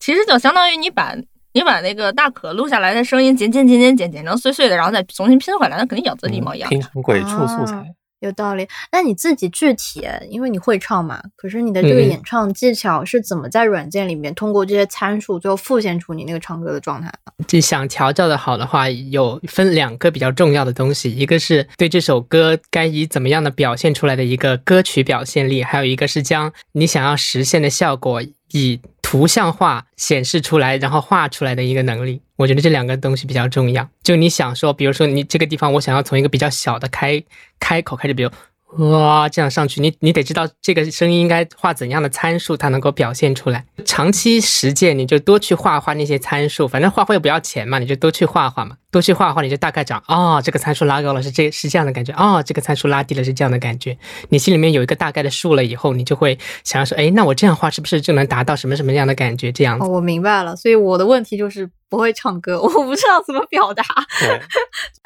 [0.00, 1.14] 其实就相当于你把
[1.52, 6.68] 你把那个大可录下来的声音剪剪剪剪剪剪成碎碎的，然后再重新拼回来，那肯定咬字一模一样。
[6.70, 7.76] 拼成鬼畜素材。
[7.76, 7.84] 啊
[8.20, 8.68] 有道理。
[8.92, 17.44] 那你自己具体，因为你会唱嘛，可是你的这个嗯演唱技巧是怎么在软件里面通过这些参数，最后复现出你那个唱歌的状态的？
[17.48, 28.20] 就想调教的好的话，有分两个比较重要的东西，一个是对这首歌该以怎么样的表现出来的一个歌曲表现力，还有一个是将你想要实现的效果
[28.52, 28.78] 以
[29.10, 32.22] 图像化显示出来，然后画出来的一个能力。
[32.36, 33.88] 我觉得这两个东西比较重要。
[34.04, 37.20] 就你想说，比如说你这个地方，我想要从一个比较小的开
[37.58, 38.30] 开口开始，比如。
[38.78, 43.64] 哇，这样上去，你你得知道这个声音应该画怎样的参数，它能够表现出来。
[43.84, 53.96] 长期实践，你就多去画画那些参数，反正画画又不要钱嘛，你就多去画画嘛，多去画画，你就大概讲哦，这个参数拉高了是这是这样的感觉，哦，这个参数拉低了是这样的感觉。
[54.30, 59.52] 你心里面有一个大概的数了以后，你就会想要说，哎，那我这样画是不是就能达到什么什么样的感觉？
[59.52, 60.56] 这样哦，我明白了。
[60.56, 63.84] 所以我的问题就是不会唱歌， 我不知道怎么表达。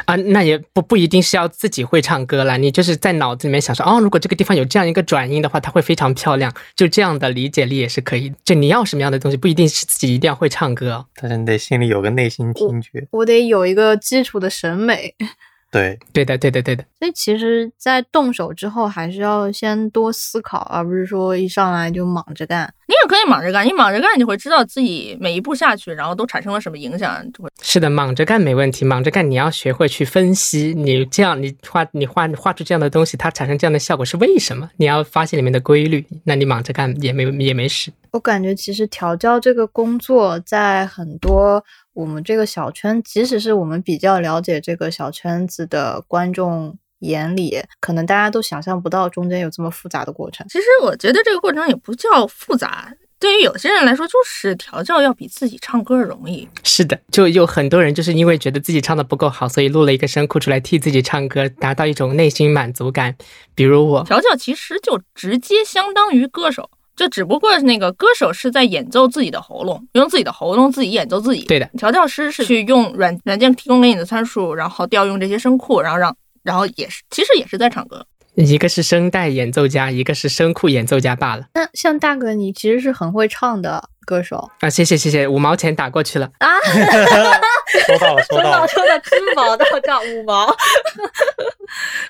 [0.07, 8.33] 啊，那也不不一定是要自己会唱歌啦，你就是在脑子里面想说，哦，如果这个地方有这样一个转音的话，它会非常漂亮，就这样的理解力也是可以。
[8.45, 11.07] 就你要什么样的东西，不一定是自己一定要会唱歌哦。
[11.15, 13.07] 但是你得心里有个内心听觉。
[13.11, 15.15] 我得有一个基础的审美。
[15.71, 16.85] 对，对的，对的，对的。
[17.01, 22.73] 所以其实，在动手之后，还是要先多思考，而不是说一上来就莽着干。
[22.87, 34.71] 你也可以莽着干，你莽着干，你会知道自己每一步下去，然后都产生了什么影响，就会是的，莽着干没问题，莽着干你要学会去分析，你这样你画你画画出这样的东西，它产生这样的效果是为什么？
[34.77, 37.91] 你要发现里面的规律，那你莽着干也没也没事。
[38.13, 50.47] 我感觉其实调教这个工作，在很多我们这个小圈，即使是我们比较了解这个小圈子的观众眼里，可能大家都想象不到中间有这么复杂的过程。
[50.49, 56.49] 其实我觉得这个过程也不叫复杂，对于有些人来说，就是调教要比自己唱歌容易。
[56.65, 63.15] 是的，就有很多人就是因为觉得自己唱的不够好，所以录了一个声库出来替自己唱歌，达到一种内心满足感。
[63.55, 71.43] 比如我，调教其实就直接相当于歌手，就只不过那个歌手是在演奏自己的喉咙，用自己的喉咙自己演奏自己。
[71.45, 78.07] 对的，调教师是去用软软件提供给你的参数，然后调用这些声库，然后让然后也是其实也是在唱歌。
[78.37, 81.47] 一个是声带演奏家，一个是声库演奏家罢了。
[81.55, 86.29] 那像大哥，你其实是很会唱的歌手啊，谢谢谢谢，五毛钱打过去了。
[86.39, 86.49] 啊！
[87.87, 88.67] 收到了，收到了。
[88.69, 90.49] 收到支付宝到账五毛，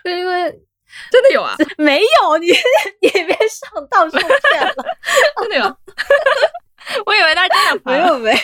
[0.02, 0.58] 就 因为
[1.10, 2.48] 真的有啊，没有你，
[3.00, 4.74] 你别上当受骗了，
[5.40, 5.76] 真的有。
[7.06, 8.36] 我以为他真的盘，没有没有，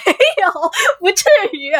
[0.98, 1.70] 不至于，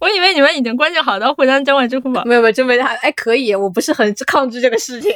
[0.00, 2.24] 我以为你们已经关系好到互相交换支付宝。
[2.24, 5.12] 没有没有，真没他，哎，可以，我不是很抗拒这个事情，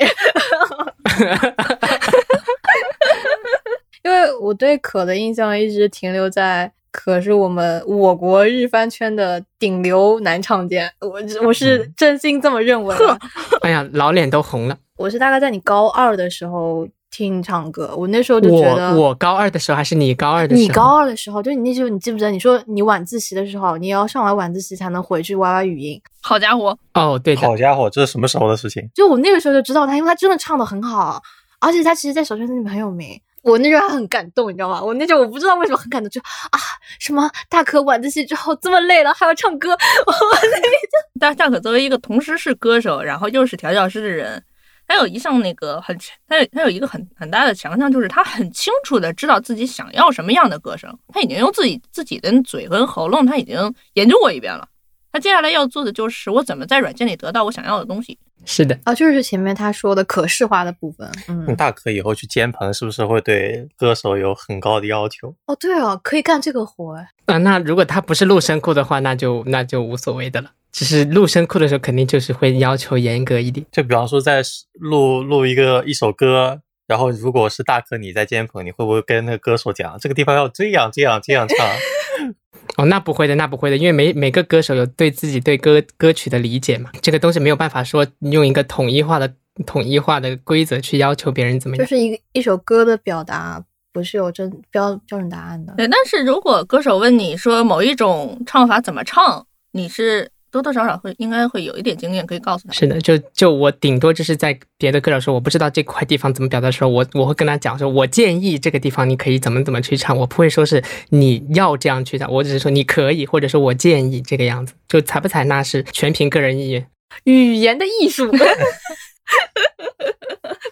[4.05, 6.73] 因为我对可的印象一直停留在。
[6.91, 13.19] 可是我们我国日番圈的顶流男唱将，我我是真心这么认为的。
[13.61, 14.77] 哎呀，老脸都红了。
[14.97, 20.67] 我是大概在你高二的时候听你唱歌，我那时候就觉得我我高二的时候还是你高二的时候？
[20.67, 22.31] 你高二的时候，就你那时候你记不记得？
[22.31, 26.01] 你说你晚自习的时候，你要上完晚自习才能回去歪歪语音。
[26.21, 28.89] 好家伙，哦，对的，好家伙，这是什么时候的事情？
[28.95, 31.23] 就我那个时候就知道他，因为他真的唱的很好，
[31.61, 33.21] 而且他其实，在小圈子里面很有名。
[33.49, 34.83] 我那时候还很感动，你知道吗？
[34.83, 36.59] 我那时候我不知道为什么很感动，就啊，
[37.01, 39.71] 什么大可晚自习之后这么累了还要唱歌，
[40.07, 44.43] 我那边就大大可作为一个同时是歌手，然后又是调教师的人，
[44.87, 45.97] 他有一项那个很，
[46.29, 54.69] 他有他有一个很很大的强项，就是他很清楚的知道自己想要什么样的歌声，他已经用自己自己的嘴跟喉咙，他已经研究过一遍了。
[55.11, 58.19] 他接下来要做的就是我怎么在软件里得到我想要的东西。
[58.51, 61.07] 是的，啊，就是前面他说的可视化的部分。
[61.29, 65.35] 嗯，嗯，大可以后去监棚，是不是会对歌手有很高的要求？
[65.45, 67.07] 哦，对哦，可以干这个活哎。
[67.27, 70.51] 啊，那如果他不是录声库的话，那就那就无所谓的了。
[70.73, 73.67] 只是录声库的时候，肯定就是会要求严格一点。
[73.71, 81.57] 就比方说，在录录一个一首歌，然后如果是大可你在监棚，你会不会跟那个歌手讲，这个地方要这样这样这样唱？
[82.77, 89.33] 哦，那不会的，那不会的，因为每每个歌手有对自己对歌歌曲的理解嘛，这个东西没有办法说用一个统一化的
[89.67, 91.85] 统一化的规则去要求别人怎么样。
[91.85, 95.75] 就是一个一首歌的表达不是有真标标准答案的。
[95.77, 102.73] 对，但是如果歌手问你说某一种唱法怎么唱，你是多多少少会应该会有一点经验可以告诉他。
[102.73, 116.87] 是的，就就我顶多就是在别的歌手说我不知道这块地方怎么表达的时候，我我会跟他讲说，我建议这个地方你可以怎么怎么去唱，我不会说是你要这样去唱，我只是说你可以，或者说我建议这个样子，就采不采纳是全凭个人意愿。
[117.25, 118.31] 语言的艺术，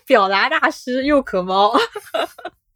[0.06, 1.74] 表达大师又可猫。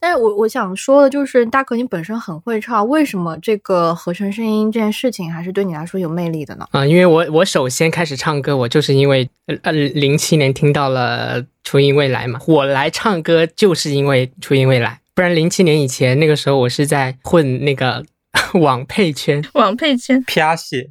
[0.00, 6.66] 但是我我想说的就是，大可你本身很会唱，为什么这个合成声音这件事情还是对你来说有魅力的呢？
[6.70, 18.02] 啊、因为我我首先开始唱歌，我就是因为呃呃零七年听到了初音未来嘛，我来唱歌就是因为初音未来，不然零七年以前那个时候我是在混那个
[18.58, 20.90] 网配圈，网配圈，啪戏，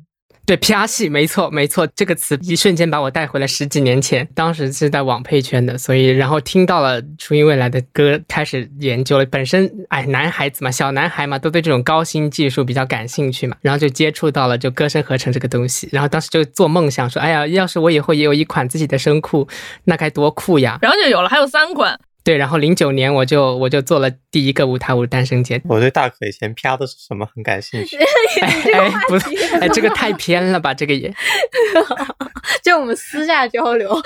[0.50, 4.28] 对，啪戏，没错，没错，这个词一瞬间把我带回了十几年前。
[4.34, 9.26] 当时是在网配圈的，所以然后听到了初音未来的歌，开始研究了。
[9.28, 15.88] 本身哎，男孩子嘛，小男孩嘛，都对这种高新技术比较感兴趣嘛，然后就接触到了就歌声合成这个东西。
[15.92, 19.48] 然后当时就做梦想说，哎呀，要是我以后也有一款自己的声库，
[19.84, 20.80] 那该多酷呀！
[20.82, 22.00] 然后就有了，还有三款。
[22.30, 25.60] 对，然后零九年我就我就做了第一个舞台舞诞生节。
[25.68, 27.98] 我对大可以前啪的是什么很感兴趣。
[28.72, 30.72] 哎，不是，哎，这个太偏了吧？
[30.72, 31.12] 这个也。
[32.62, 34.00] 就我们私下交流，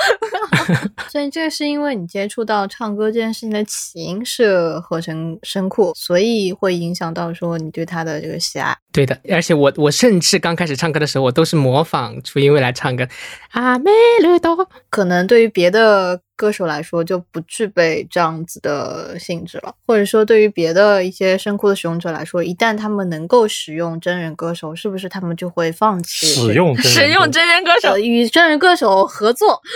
[1.12, 8.74] 所以这是因为你接触到唱歌这件事情的起因是合成声库，所以会影响到说你对他的这个喜爱。
[8.94, 13.06] 对的，而且我我甚至刚开始唱歌的时候，我都是模仿初音未来唱歌。
[13.52, 29.62] 阿美绿多，可能对于别的歌手来说就不具备这样子的性质了，或者说对于别的一些声库的使用者来说，一旦他们能够使用真人歌手，是不是他们就会放弃使用真人使用真人歌手呃，与真人歌手合作？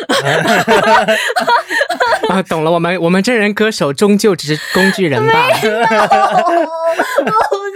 [2.29, 5.55] 啊，懂了，我们我们真人歌手终究只是工具人罢了，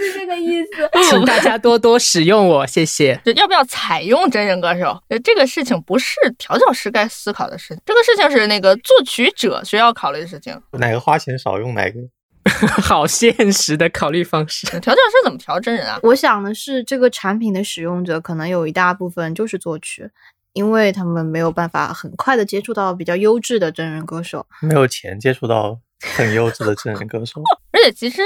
[0.02, 0.68] 不是这个意思。
[1.08, 3.20] 请大家多多使用我，谢谢。
[3.24, 5.00] 就要不要采用真人歌手？
[5.08, 10.60] 呃这个事情不是调教师该思考的事情，这个事情是那个作曲者需要考虑的事情。
[10.72, 12.00] 哪个花钱少用哪个。
[12.82, 14.66] 好现实的考虑方式。
[14.66, 15.96] 调教师怎么调真人啊？
[16.02, 20.10] 我想的是，这个产品的使用者可能有一大部分就是作曲，
[20.52, 24.44] 因为他们没有办法很快的接触到比较优质的真人歌手。
[24.60, 25.78] 没有钱接触到
[26.16, 28.20] 很优质的真人歌手，而且其实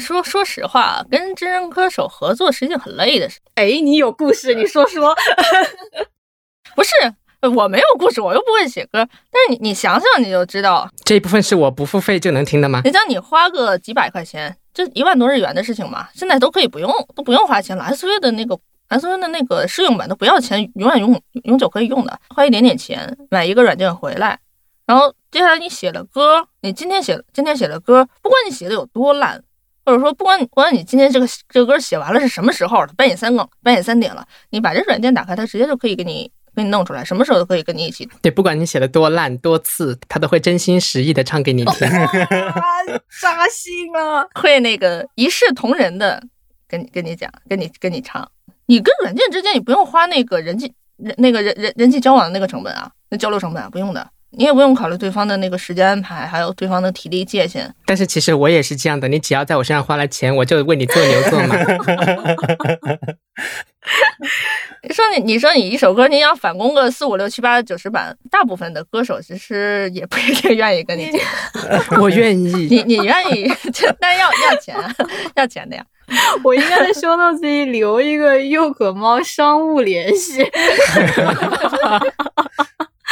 [0.00, 3.38] 说说实话，跟真人歌手合作是一件很累的事。
[3.54, 5.14] 哎，你有故事，你说说。
[6.74, 6.90] 不是，
[7.40, 9.06] 呃我没有故事，我又不会写歌。
[9.30, 12.80] 但是你你想想，你就知道，这一部分是我不付费就能听的吗？
[12.84, 17.84] 人家你花个几百块钱，这一万多日元的事情嘛，现在都可以不用，都不用花钱了。
[17.84, 18.58] SV 的那个
[18.88, 24.38] SV 的那个试用版都不要钱，永远永永久可以用的，花一点点钱买一个软件回来，
[24.86, 29.42] 然后接下来你写了歌，你今天写今天写了歌，不管你写的有多烂。
[29.90, 41.88] 或者说，不管不管你今天这个这个歌写完了是什么时候了，半夜三更半夜三点了，你把这软件打开，它直接就可以给你给你弄出来，什么时候都可以跟你一起对，不管你写的多烂多次，他都会真心实意的唱给你听。
[43.20, 44.26] 扎心啊。
[44.40, 46.22] 会那个一视同仁的
[46.68, 48.28] 跟你跟你讲，跟你跟你唱。
[48.66, 54.08] 你跟软件之间，你不用花那个人际人那个人人人际交往的那个成本啊，那交流成本啊，不用的。
[54.32, 57.74] 你也不用考虑对方的那个时间安排，还有对方的体力界限。
[57.84, 61.56] 但是其实我也是这样的，你只要在我身上花了钱，我就为你做牛做马。
[64.82, 71.20] 你 说你你说你一首歌，你要返工个四五六七八九十版，大部分的歌手其实也不一定愿意跟你接。
[72.00, 72.68] 我愿意。
[72.70, 73.52] 你你愿意，
[73.98, 74.76] 但要要钱，
[75.34, 75.84] 要钱的呀。
[76.42, 80.44] 我应该在说到自己留一个幼可猫商务联系。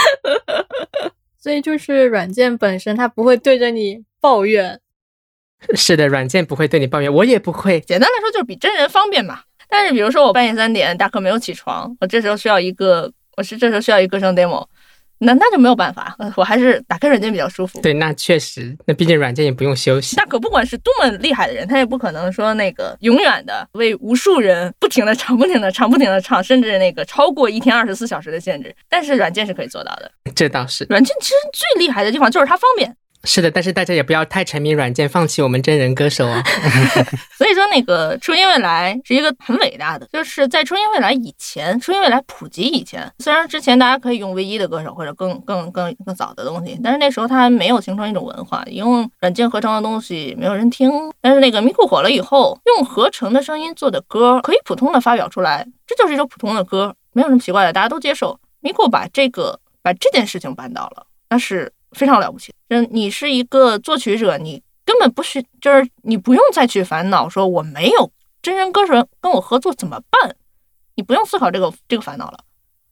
[1.39, 4.81] 所以就是软件本身，它不会对着你抱怨。
[5.75, 7.81] 是的，软件不会对你抱怨，我也不会。
[7.81, 9.41] 简单来说就是比真人方便嘛。
[9.69, 14.67] 但是比如说我半夜三点大课没有起床，我这时候需要一个，我是这时候需要一个歌声 demo，
[15.19, 17.81] 那那就没有办法，呃我还是打开软件比较舒服。
[17.81, 20.17] 对，那确实，那毕竟软件也不用休息。
[20.17, 28.75] 那可不管是多么厉害的人，他也不可能说那个永远的为无数人不停的唱、不停的唱、不停的唱，甚至那个超过一天二十四小时的限制。
[28.89, 30.11] 但是软件是可以做到的。
[30.35, 30.87] 这倒是。
[30.89, 32.97] 软件其实最厉害的地方就是它方便。
[33.25, 36.43] 是的，但是大家也不要太沉迷软件，放弃我们真人歌手啊。
[37.37, 50.91] 所以说，那个初音未来是一个很伟大的，就是在初音未来以前，初音未来普及以前，虽然之前大家可以用唯一的歌手或者更更更更早的东西，但是那时候它还没有形成一种文化，用软件合成的东西没有人听。
[51.21, 58.39] 但是那个咪咕火了以后，用合成的声音做的歌可以普通的发表出来，这就是一首普通的歌，没有什么奇怪的，大家都接受。
[58.61, 61.73] 咪咕把这个把这件事情办到了，那是。
[61.93, 68.13] 非常了不起，嗯，你是一个作曲者，你根本不需，就是你不用再去烦恼说我没有
[68.43, 70.37] 真人歌手跟我合作怎么办，
[70.95, 72.41] 你不用思考这个这个烦恼了，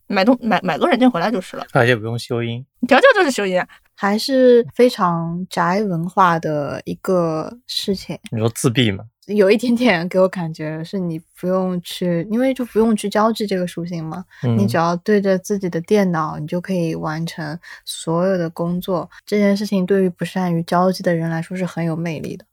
[0.07, 3.63] 买东买买个软件回来就是了，而且不用修音，调教就是修音，
[3.97, 8.17] 还是非常宅文化的一个事情。
[8.31, 9.05] 你说自闭吗？
[9.27, 14.25] 有一点点给我感觉是你不用去，因为就不用去交际这个属性嘛，
[14.57, 19.11] 你只要对着自己的电脑，你就可以完成所有的工作。
[19.25, 22.45] 这件事情对于不善于交际的人来说是很有魅力的。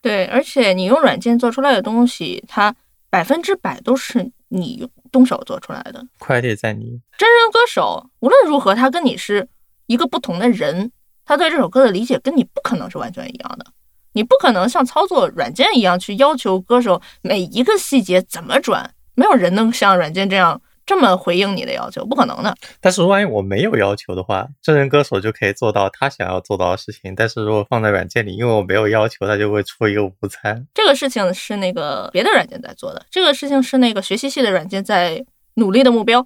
[0.00, 2.74] 对，而且你用软件做出来的东西，它
[3.10, 6.02] 百分之百都是你动手做出来的。
[6.18, 7.02] 快递在你。
[7.18, 9.46] 真人歌手无论如何，他跟你是
[9.86, 10.90] 一个不同的人，
[11.24, 13.66] 他对这首歌的理解跟你不可能是完全一样的。
[14.12, 22.54] 你不可能像操作软件一样去要求歌手每一个细节怎么转，没有人能像软件这样这么回应你的要求，不可能的。
[22.80, 27.14] 但是万一我没有要求的话，真人歌手就可以做到他想要做到的事情。
[27.14, 30.64] 但是如果放在软件里，因为我没有要求，他就会出一个午餐。
[30.74, 35.24] 这个事情是那个别的软件在做的，这个事情是那个学习系的软件在
[35.54, 36.24] 努力的目标。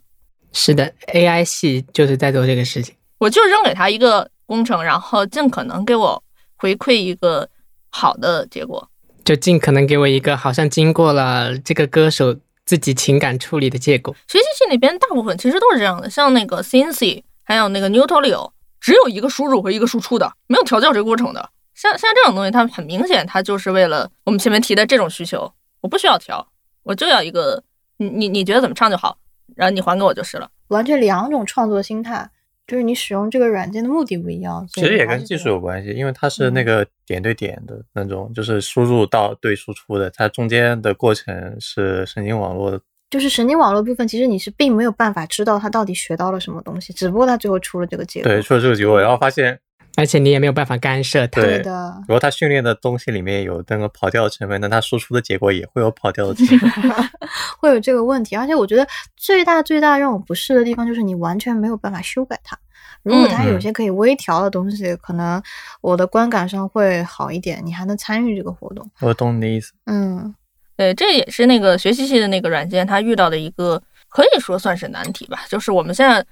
[0.52, 2.94] 是的，AI 系就是在做这个事情。
[3.18, 6.22] 我就扔给他一个工程，然后尽可能给我
[6.56, 7.48] 回馈一个。
[7.90, 8.86] 好的结果，
[9.24, 14.14] 就尽可能给我一个好像经过了这个歌手自己情感处理的结果。
[14.28, 21.48] 学习器里边大部分其实都是这样的，像那个 c n c 还有那个 Newtolio，只有一个输入和一个输出的，没有调教这个过程的。
[21.74, 25.50] 像像这种东西，它很明显，它就是为了我们前面提的这种需求，
[25.80, 26.46] 我不需要调，
[26.82, 27.64] 我就要一个
[27.96, 29.16] 你你你觉得怎么唱就好，
[29.56, 30.50] 然后你还给我就是了。
[30.68, 32.30] 完全两种创作心态。
[32.68, 42.78] 就是你使用这个软件的目的不一样，其实也跟技术有关系，因为它是那个点对点的那种，就是输入到对输出的，它中间的过程是神经网络的。
[43.08, 48.30] 就是神经网络部分，其实你是并没有办法知道它到底学到了什么东西，只不过它最后出了这个结果。
[48.30, 49.58] 对，出了这个结果，然后发现，
[49.96, 51.40] 而且你也没有办法干涉它。
[51.40, 51.94] 对的。
[52.02, 56.94] 如果它训练的东西里面有那个跑调的成分，那它输出的结果也会有跑调的成分，
[57.58, 58.36] 会有这个问题。
[58.36, 58.86] 而且我觉得
[59.16, 62.58] 最大最大让我不适的地方就是你完全没有办法修改它。
[63.02, 65.42] 如果它有些可以微调的东西，可能
[65.80, 68.88] 我的观感上会好一点，你还能参与这个活动。
[69.00, 69.72] 我懂你的意思。
[69.86, 70.34] 嗯，
[70.76, 75.44] 对，这也是那个学习系的那个软件，它遇到的一个可以说算是难题吧。
[75.48, 76.24] 就是我们现在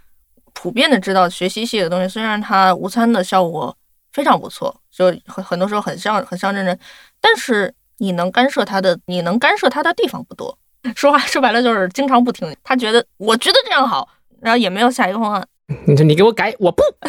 [0.58, 3.76] 普遍的知道，学习系的东西虽然它无餐的效果
[4.12, 6.76] 非常不错，就很很多时候很像很像真人，
[7.20, 10.58] 但是你能干涉他的，你能干涉他的地方不多。
[10.96, 14.08] 说话说白了就是经常不听，他觉得我觉得这样好，
[14.40, 15.46] 然后也没有下一个方案。
[15.86, 16.82] 你说你给我改，我不。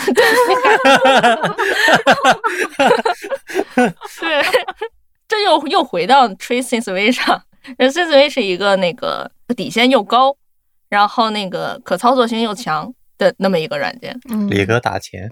[4.19, 4.43] 对，
[5.27, 7.43] 这又又回到 TraceSenseV 上
[7.77, 10.35] ，TraceSenseV 是一个那个底线又高，
[10.89, 14.19] 然后那个可操作性又强的那么一个软件。
[14.29, 15.31] 嗯李哥打钱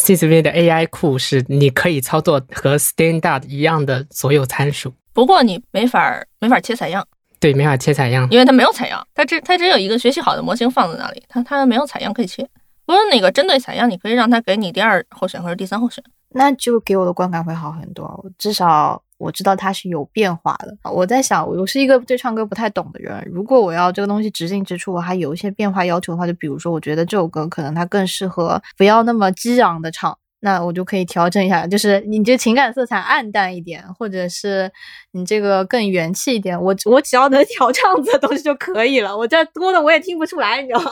[0.00, 7.06] ，CSV 的 AI 库是你可以操作和 Standard 一样的所有参数，不过你没法没法切采样。
[7.38, 12.42] 对，没法切采样，因为它没有采样，它只它只有一个学习好的模型放在那里，它它没有采样可以切。
[12.86, 16.02] 不过那个针对采样，你可以让它给你第二候选或者第三候选，
[16.36, 18.24] 那就给我的观感会好很多。
[18.38, 20.76] 至少我知道它是有变化的。
[20.90, 30.16] 我在想，我是一个对唱歌不太懂的人，如果我要这个东西直进直出，我还有一些变化要求的话，就比如说，我觉得这首歌可能它更适合不要那么激昂的唱。
[30.40, 34.70] 那我就可以调整一下，就是你这情感色彩暗淡一点，或者是
[35.12, 36.60] 你这个更元气一点。
[36.60, 39.16] 我我只要能调这样子的东西就可以了。
[39.16, 40.90] 我这多的我也听不出来，你知道吗？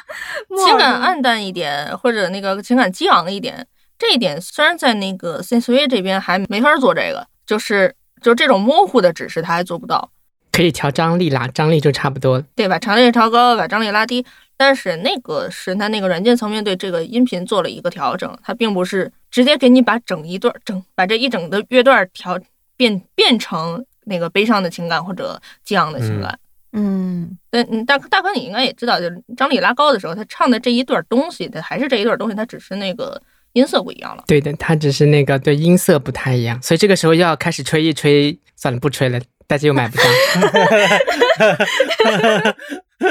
[0.66, 3.64] 情感暗淡一点，或者那个情感激昂一点，
[3.98, 10.10] 这一点虽然在那个 sense 这边还没法做这个，就是就这种模糊的指示他还做不到。
[10.52, 12.42] 可以调张力啦，张力就差不多。
[12.54, 14.24] 对，把张力调高，把张力拉低。
[14.56, 22.40] 但是那个是它那个软件层面对这个音频做了一个调整，它并不是直接给你把整一段整把这一整的乐段调
[22.74, 26.38] 变变成那个悲伤的情感或者激昂的情感。
[26.72, 33.20] 嗯，嗯，大大哥你应该也知道，就是张力拉高的时候，他唱的这一段东西，它还是这一段东西，它只是那个
[33.56, 34.22] 音色不一样了。
[34.26, 40.04] 对的，它只是那个对音色不太一样，所以这个时候又要开始吹一吹，算了，不吹了，大家又买不到。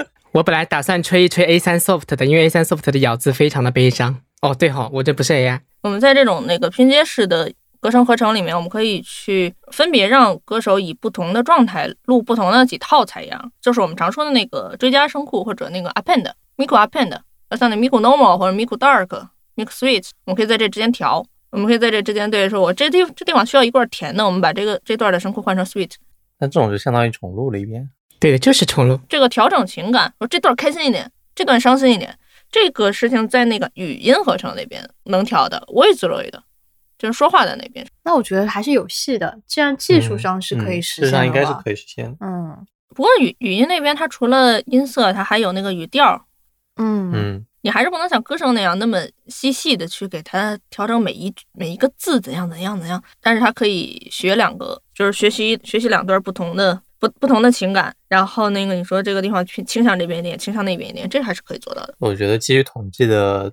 [0.33, 4.21] 我本来打算吹一吹 A 三 Soft 的，因为 A 三 Soft 的咬字非常的悲伤。
[4.41, 17.17] 哦，对哈、我这不是 AI，我们在这种那个拼接式的歌声合成里面，我们可以去分别让歌手以不同的状态录不同的几套采样，就是我们常说的那个追加声库或者那个 append、miku append，
[17.57, 21.25] 像那 miku normal 或者 miku dark、miku sweet，我们可以在这之间调。
[21.51, 25.91] 我们可以在这之间对说，我这地这地方需要一块甜的，我们把这个这段的声库换成 sweet，
[26.37, 27.89] 那这种就相当于重录了一遍。
[28.19, 28.99] 对的，就是重录。
[29.07, 32.13] 这个调整情感，我这段开心一点，这段伤心一点，
[32.51, 36.43] 这个事情在那个语音合成那边能调的，voice 类的，
[36.97, 37.87] 就是说话的那边。
[38.03, 42.17] 那我觉得还是有戏的，既然技术嗯上是可以嗯实现的事实上应该是可以实现的。
[42.19, 46.25] 嗯不过语语音那边，它除了音色，它还有那个语调，
[46.77, 61.95] 嗯嗯，你还是不能像歌声那样那么细细的去给它调整每一每一个字怎样怎样怎样，但是它可以学两个，就是学习学习两段不同的不不同的情感，然后那个你说这个地方去倾向这边一点，倾向那边一点，这还是可以做到的。
[61.97, 63.51] 我觉得基于统计的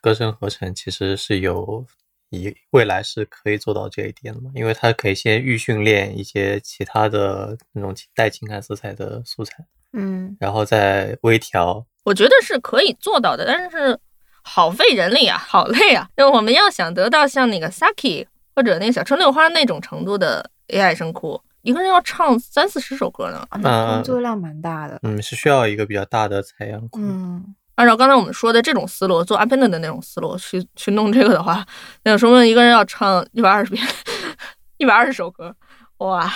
[0.00, 1.84] 歌声合成其实是有
[2.30, 9.56] 以未来是可以做到这一点的嘛，因为它可以先预训练一些其他的那种带情感色彩的素材，
[9.92, 11.84] 嗯然后再微调。
[12.04, 13.98] 我觉得是可以做到的，但是
[14.42, 16.08] 好费人力啊，好累啊。
[16.16, 23.46] 那我们要想得到像那个 Saki 或者那个小春六花那种程度的 AI 声库，一个人要唱三四十首歌呢。
[23.50, 24.98] 工作量蛮大的。
[25.02, 27.00] 嗯，是需要一个比较大的采样库。
[27.00, 31.66] 嗯按照刚才我们说的这种思路，做 append 的那种思路去去弄这个的话，
[32.04, 33.82] 那说明一个人要唱一百二十遍，
[34.76, 35.56] 一百二十首歌，
[35.96, 36.30] 哇，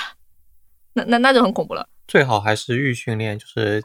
[0.95, 1.87] 那那那就很恐怖了。
[2.09, 3.85] 最好还是预训练，就是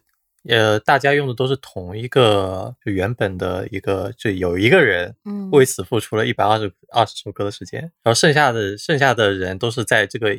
[0.49, 5.49] 呃，大家用的都是同一个就原本的一个，就有一个人嗯。
[5.51, 10.35] 为此付出了一百二十二十首歌的时间，然后剩下的剩下的人都是在这个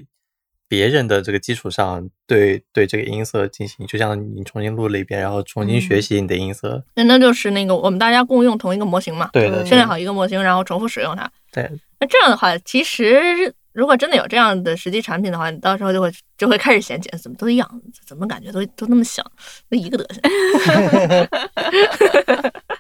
[0.72, 6.82] 别人的这个基础上对对这个音色进行，就像你重新录了一遍，然后重新学嗯习你的音色。
[6.94, 11.30] 那那就是那个我们大家共用同一个模型嘛，对训练好一个模型，然后重复使用它。
[11.52, 11.70] 对，
[12.00, 17.70] 那这样的话，其实如果真的有这样的实际产品的话，你到时候就会就会开始嫌弃，怎么都一样，
[18.06, 19.22] 怎么感觉都都那么像，
[19.68, 20.22] 都一个德行。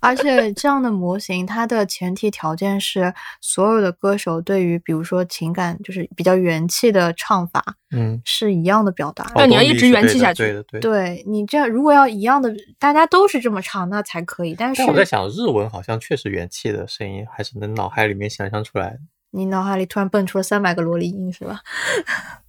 [0.00, 9.34] 而且这样的模型，它的前提条件是所有的歌手对于比如说情感就是比较元气的唱法嗯，是一样的表达的。
[9.34, 10.88] 对你要一直元气下去对的，对的。
[10.88, 14.54] 对你这样，如果要一样的，大家都是这么唱，那才可以。
[14.54, 18.98] 但是我在想，日文好像确实元气的声音还是能脑海里面想象出来。
[19.30, 21.60] 你脑海里突然蹦出了三百个萝莉音，是吧？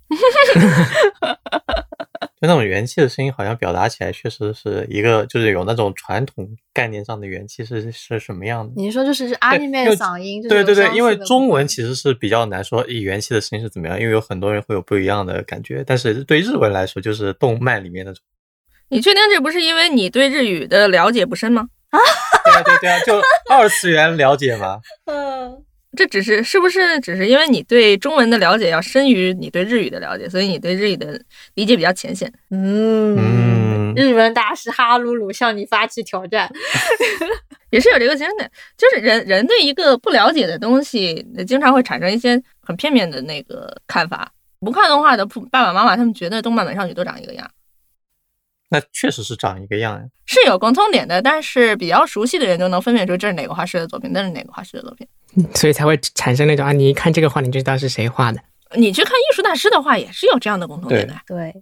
[2.41, 8.73] 就那种元气的声音，好像表达起来确实是一个，就是有那种传统概念上的元气是是什么样的。
[8.77, 15.83] 你说就是阿尼妹因为嗓音，对对对，因为中文其实是比较难说以元气的声音是怎么样，因为有很多人会有不一样的感觉。
[15.85, 18.23] 但是对日文来说，就是动漫里面那种。
[18.87, 21.67] 你确定这不是因为你对日语的了解不深吗？
[21.91, 24.79] 对啊对对啊，就二次元了解吗。
[25.05, 25.63] 嗯，
[25.97, 31.19] 这只是是不是只是因为你对中文的了解要深于你对日语的了解，所以你对日语的
[31.55, 32.31] 理解比较浅显？
[32.51, 36.51] 嗯嗯，日文大师哈鲁鲁向你发起挑战。
[37.71, 44.31] 也是有这个精神的，就是人人对一个不了解的东西，经常会产生一些很片面的那个看法。
[44.59, 47.49] 不看动画的父爸爸妈妈，他们觉得动漫美少女都长一个样，
[48.69, 50.03] 那确实是长一个样呀。
[50.25, 55.07] 是有共通点的，但是比较熟悉的人就能分辨出这是哪个画师的作品，那是哪个画师的作品。
[55.53, 58.39] 所以才会产生那种啊，你一看这个画你就知道是谁画的，
[58.75, 61.15] 你去看艺术大师的话，也是有这样的共同点的。
[61.27, 61.53] 对，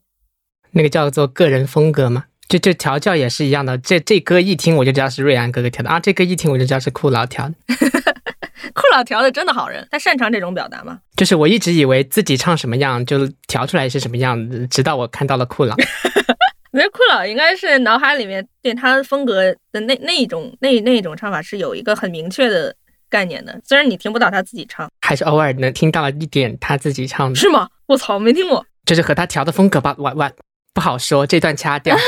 [0.72, 2.26] 那个叫做个人风格嘛。
[2.48, 7.56] 就就调教也是一样的，这这歌一听我就知道是瑞安哥哥调的啊，这歌一听我就知道是酷老调的。
[8.74, 10.98] 酷老调的真的好人，他擅长这种表达吗？
[11.18, 15.76] 就是我一直以为自己唱什么样就调出来是什么样子，直到我看到了酷老。
[16.72, 22.74] 我觉得酷老应该是脑海里面对他风格的那那一种那那一种唱法是有一个很明确的
[23.10, 27.68] 概念的，虽然你听不到他自己唱，还是偶尔能听到一点他自己唱的，是吗？
[27.86, 28.66] 我操，没听过。
[28.86, 30.32] 就是和他调的风格吧，完完
[30.74, 31.96] 不好说，这段掐掉。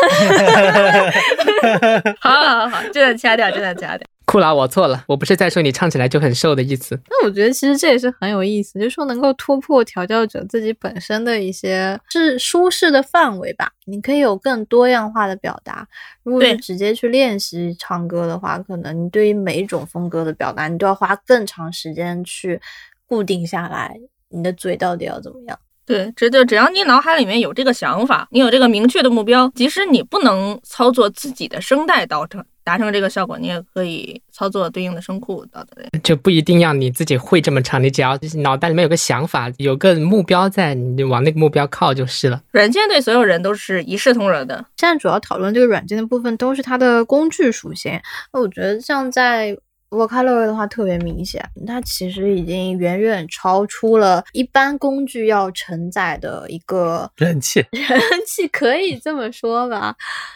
[2.20, 4.08] 好好好好，这段掐掉，这段掐掉。
[4.30, 6.96] 酷老，我错了，我不是在说你唱起来就很瘦的意思。
[7.10, 13.72] 那我觉得其实这也是很有意思，就是说能够突破调教者自己本身的一些是舒适的范围吧。
[13.86, 15.88] 你可以有更多样化的表达。
[16.22, 22.62] 如果对是直接去练习唱歌的话，可能你对于每一种风格的表达，你都要花更长时间去
[23.08, 25.58] 固定下来，你的嘴到底要怎么样。
[25.90, 35.98] 对，这就只要你脑海里面有这个想法，你有这个明确的目标，即使你不能操作自己的声带达成达成这个效果，你也可以操作对应的声库达到这个。
[36.04, 42.40] 就不一定要你自己会这么唱，你只要脑袋里面有个想法，有个目标在，你就往那个目标靠就是了。
[42.52, 48.00] 软件对所有人都是一视同仁的，现在主要讨论这个软件的部分都是它的工具属性。
[48.32, 49.58] 那我觉得像在
[49.90, 57.66] 我看了的话特别明显，它其实已经远远超出了一般工具要承载的一个 人气。
[57.72, 59.96] 人气，可以这么说吧。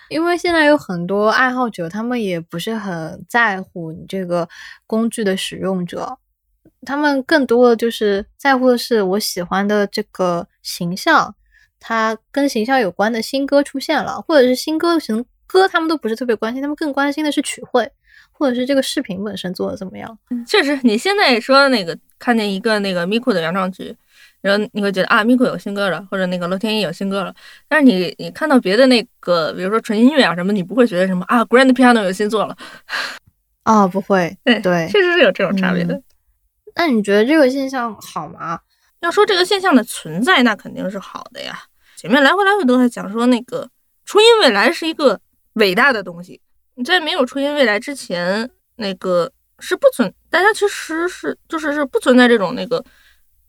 [0.10, 4.50] 因为现在有很多爱好者，他们也不是很在乎你这个
[4.88, 6.18] 工具的使用者，
[6.84, 11.36] 他们更多的就是在乎的是我喜欢的这个形象，
[11.80, 17.92] 它跟形象有关的新歌出现了，或者是新歌什么歌，他们都不是特别关心，他们更关心的是曲汇。
[18.44, 20.20] 或者是这个视频本身做的怎么样？
[20.46, 23.96] 确实，你现在说那个看见一个那个咪咕的原创曲，
[24.42, 27.34] 然后你会觉得啊，咪咕有新歌了，或者那个乐天一有新歌了。
[27.70, 32.58] 但是你你看到别的那个，比如说纯音乐啊什么，你不会觉得什么啊，Grand Piano 有新作了
[33.64, 36.02] 啊，不会，对对，确实是有这种差别的。
[36.76, 38.60] 那你觉得这个现象好吗？
[39.00, 41.58] 要说这个现象的存在，那肯定是好的呀。
[41.96, 43.70] 前面来回来回都在讲说那个
[44.04, 45.22] 初音未来是一个
[45.54, 46.42] 伟大的东西。
[46.76, 52.84] 你在没有初音未来之前，那个是不存，大家其实是就是是不存在这种那个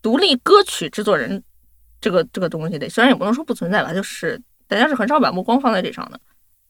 [0.03, 1.43] 独立歌曲制作人
[2.01, 2.89] 这个这个东西的。
[2.89, 6.21] 虽然也不能说不存在吧，就是大家是很少把目光放在这上的。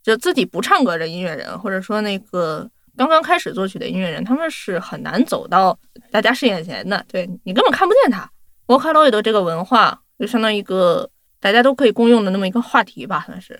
[0.02, 5.76] 就自己不唱歌的音乐人，或者说那个刚刚开始作曲的音乐人，他们是很难走到
[6.11, 7.05] 大家视野前的。
[7.09, 8.30] 对你根本看不见他。
[8.66, 13.59] 沃卡洛伊的这个文化就相当于一个大家都可以共用的那么一个话题吧，算是。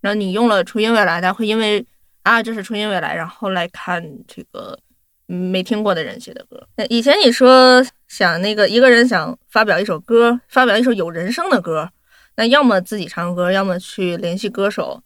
[0.00, 1.86] 然后你用了初音未来，大家会因为
[2.22, 4.78] 啊，这是初音未来，然后来看这个
[5.26, 6.66] 没听过的人写的歌。
[6.88, 11.90] 以前你说想那个一个人想发表一首歌，发表一首有人声的歌，
[12.36, 15.02] 那要么自己唱歌，要么去联系歌手。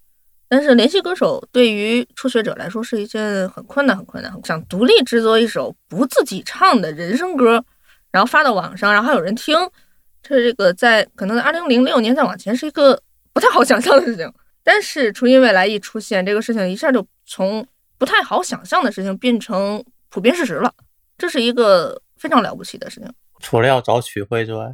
[0.49, 4.33] 但是联系歌手对于初学者来说是一件很困难、很困难。
[4.45, 7.65] 想独立制作一首不自己唱的人声歌，
[8.13, 9.57] 然后发到网上，然后还有人听，
[10.23, 13.01] 这这个在可能在二零零六年再往前是一个
[13.33, 14.33] 不太好想象的事情。
[14.67, 17.65] 但是初音未来一出现，这个事情一下就从
[17.99, 20.75] 不太好想象的事情变成普遍事实了，
[21.17, 23.09] 这是一个非常了不起的事情。
[23.39, 24.65] 除了要找曲慧之外，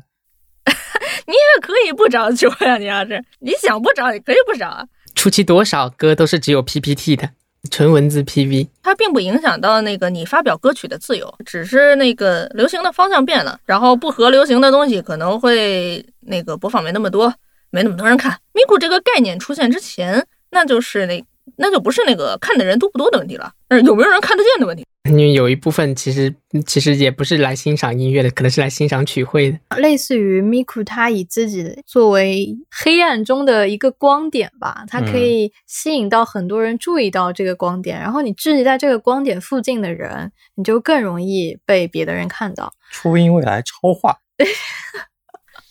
[1.28, 2.78] 你也可以不找曲慧啊！
[2.78, 4.82] 你要是你想不找，也可以不找啊。
[5.14, 7.28] 初期多少歌都是只有 PPT 的
[7.70, 17.34] 纯文字 PV，它并不影响到那个你发表歌曲的自由，只是那个流行的方向变了，然后不合流行的东西可能会那个播放没那么多。
[17.72, 18.38] 没那么多人看。
[18.52, 21.24] 咪咕这个概念出现之前，那就是那
[21.56, 24.84] 那就不是那个看的人多不多的问题了，而有没有人看得见的问题。
[25.08, 26.32] 因为有一部分其实
[26.64, 29.76] 其实也不是来欣赏音乐的，可能是来欣赏曲汇的。
[29.78, 42.72] 类似于 Miku，，他以自己作为黑暗中的一个光点吧，它可以吸引到很多人注意到这个光点，然后你聚集在这个光点附近的人，你就更容易被别的人看到。
[42.92, 44.18] 初音未来超话。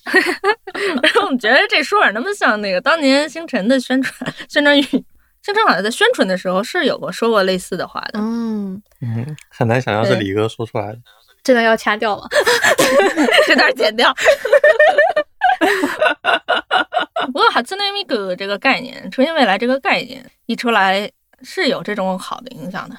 [1.04, 8.20] 然后我们觉得这说法那么像那个当年星辰的宣传 宣传语，星辰好像在宣传的时候是有过说过类似的话的。
[8.20, 10.98] 嗯嗯，很难想象是李哥说出来的。
[11.44, 12.28] 这段要掐掉吗？
[13.48, 14.14] 这段剪掉。
[17.26, 21.10] 不过哈兹内米格这个概念，初音未来这个概念一出来
[21.44, 22.98] 是有这种好的影响的。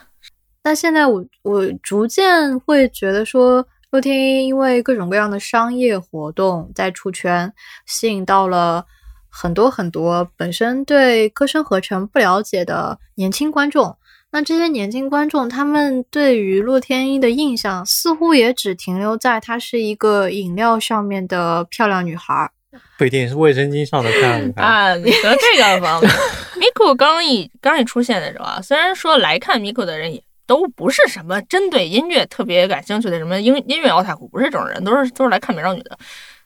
[0.62, 3.66] 但现在我我逐渐会觉得说。
[3.92, 7.52] 乐天一因为各种各样的商业活动在出圈，
[7.84, 8.86] 吸引到了
[9.28, 13.94] 很多很多本身对歌声合成不了解的年轻观众。
[14.30, 22.50] 那这些年轻观众，他们对于洛天依的印象似乎也只停留在她是一个饮料上面的漂亮女孩，
[22.96, 24.94] 不一定是卫生巾上的漂亮女孩 啊。
[24.94, 26.10] 你说这个方面，
[26.58, 30.24] 米库刚一刚一出现的时候啊，虽然说来看米库的人也。
[30.46, 35.96] 都不是什么针对音乐特别感兴趣的什么音音乐奥塔库，不是这种人，都是都是来看美少女的。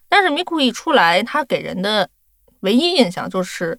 [0.09, 2.09] 但是咪咕一出来，他给人的
[2.61, 3.78] 唯一印象就是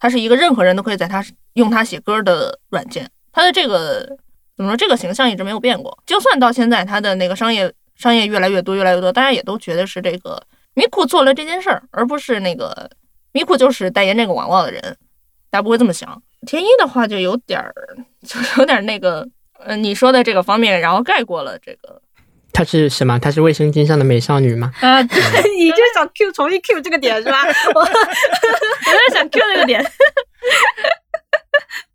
[0.00, 3.08] 他是一个任何人都可以在他用他写歌的软件。
[3.32, 4.16] 他的这个
[4.56, 4.76] 怎么说？
[4.76, 5.96] 这个形象一直没有变过。
[6.04, 10.42] 就算到现在，他的那个商业商业越来越多，越来越多，大家也都觉得是这个
[10.74, 12.90] 咪咕做了这件事儿，而不是那个
[13.32, 14.82] 咪咕就是代言这个网络的人。
[15.50, 16.20] 大家不会这么想。
[16.46, 17.72] 天一的话就有点儿，
[18.26, 19.28] 就有点那个。
[19.64, 22.00] 嗯，你说的这个方面，然后盖过了这个。
[22.52, 23.18] 她是什么？
[23.18, 24.72] 她是卫生巾上的美少女吗？
[24.80, 25.20] 啊，对
[25.58, 27.42] 你就是想 Q 重新 Q 这个点是吧？
[27.74, 29.84] 我我就是想 Q 这个点。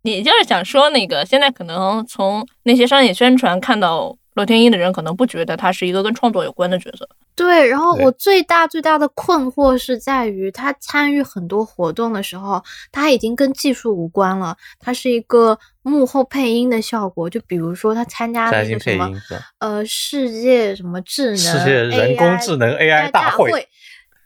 [0.02, 4.16] 你就是想说那个，现在可能从那些商业宣传看到。
[4.34, 7.08] 洛天依的人可能不觉得他是一个跟创作有关的角色。
[7.36, 12.62] 对，然后我最大最大的困惑是在于他参与很多活动的时候，
[12.92, 17.28] 他已经跟技术无关了，他是一个幕后配音的效果。
[17.28, 19.10] 就比如说他参加那个什么
[19.58, 23.66] 呃世界什么智能世界人工智能 AI 大会，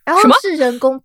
[0.04, 1.02] 然后是人工，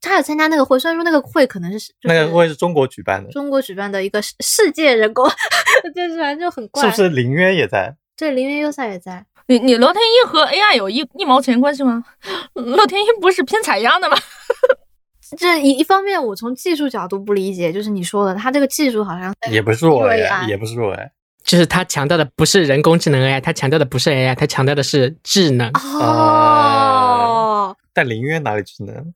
[0.00, 5.28] 他有参加那个会，虽然说那个会可能是那个会是中国举办的，中国举办的一个世界人工，
[5.94, 6.84] 就是反正就很怪。
[6.84, 7.96] 是不是林渊也在？
[8.22, 9.26] 对，林原优赛也在。
[9.48, 12.04] 你你乐天一和 AI 有一一毛钱关系吗？
[12.54, 14.16] 乐天一不是偏采样的吗？
[15.36, 21.10] 这一一方面，我从技术角度不理解，就是你说的，他这个技术好像也不是弱弱 AI，AI 也不是弱 AI。
[21.42, 25.68] 就是他强调的不是人工智能 AI，他强调的不是 AI，他强调的是智能。
[26.00, 29.12] 哦但林渊哪里智能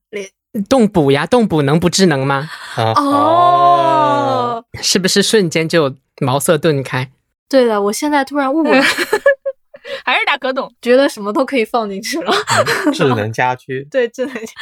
[0.69, 2.51] 动捕呀，动捕能不智能吗？
[2.75, 2.91] 啊？
[2.97, 7.13] 哦，是不是瞬间就茅塞顿开？
[7.49, 8.71] 对的，我现在突然悟了，
[10.05, 10.73] 还是大可懂？
[10.83, 12.33] 觉得什么都可以放进去了。
[12.87, 13.87] 嗯智能家居。
[13.91, 14.53] 对，智能家。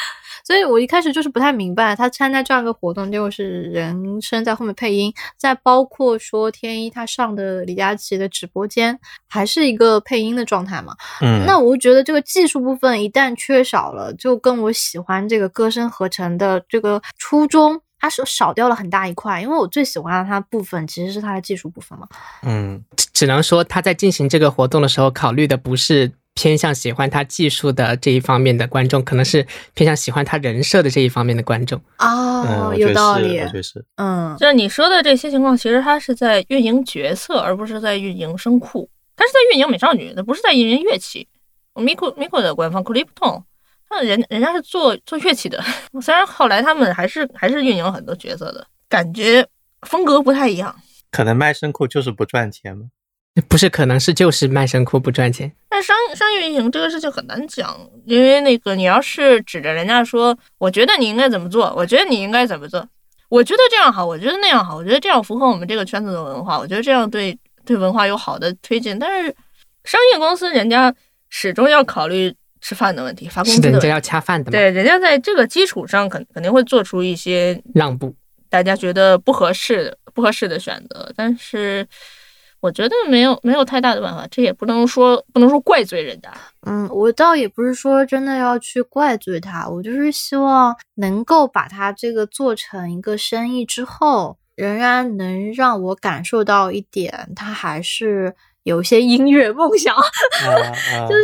[0.47, 10.95] 所以我一开始就是不太明白，他参加这样一个活动，就是人声在后面配音，再包括说天一他上的李佳琦的直播间，还是一个配音的状态嘛。
[11.23, 19.41] 嗯，那我就觉得这个技术部分一旦缺少了，就跟我喜欢这个歌声合成的这个初衷，它是少掉了很大一块。
[19.41, 22.07] 因为我最喜欢的它部分其实是他的技术部分嘛。
[22.43, 31.81] 嗯只只能说他在进行这个活动的时候，考虑的不是偏向喜欢他技术的这一方面的观众，可能是偏向喜欢他人设的这一方面的观众。
[31.99, 33.53] 哦，嗯，有道理我觉。
[33.53, 33.83] 得是。
[33.97, 38.91] 嗯，就是你说的这些情况，其实他是在运营角色，而不是在运营声库。
[39.17, 41.27] 他是在运营美少女他，不是在运营乐器。
[41.75, 43.43] Miko Miko 的官方 Clipton，
[43.91, 45.63] 那人人家是做做乐器的。
[46.03, 49.47] 虽然后来他们还是还是运营了很多角色的，感觉
[49.83, 50.75] 风格不太一样。
[51.11, 52.87] 可能卖声库就是不赚钱吗。
[53.49, 55.53] 不是，可能是就是卖声库不赚钱。
[55.69, 62.89] 但商商业运营这个事情很难讲，因为那个你要是指着人家说，我觉得你应该怎么做，我觉得你应该怎么做，
[63.29, 68.97] 我觉得这样好，我觉得那样好，我觉得这样符合我们这个圈子的文化，我觉得这样对对文化有好的推进。
[69.01, 69.35] 但是
[69.83, 70.95] 商业公司人家
[71.29, 72.33] 始终要考虑
[72.65, 73.73] 吃饭的问题，发工，资的问题。
[73.73, 78.17] 人家要恰饭的嘛，对，人家在这个基础上肯肯定会做出一些让步。
[78.49, 81.87] 大家觉得不合适的不合适的选择，但是
[82.61, 86.33] 我觉得没有没有太大的办法，这也不能说不能说怪罪人家。
[86.67, 99.95] 嗯，我倒也不是说真的要去怪罪他，我就是希望能够把他这个做成一个生意之后，仍然能让我感受到一点，他还是有一些音乐梦想。
[101.07, 101.23] 就是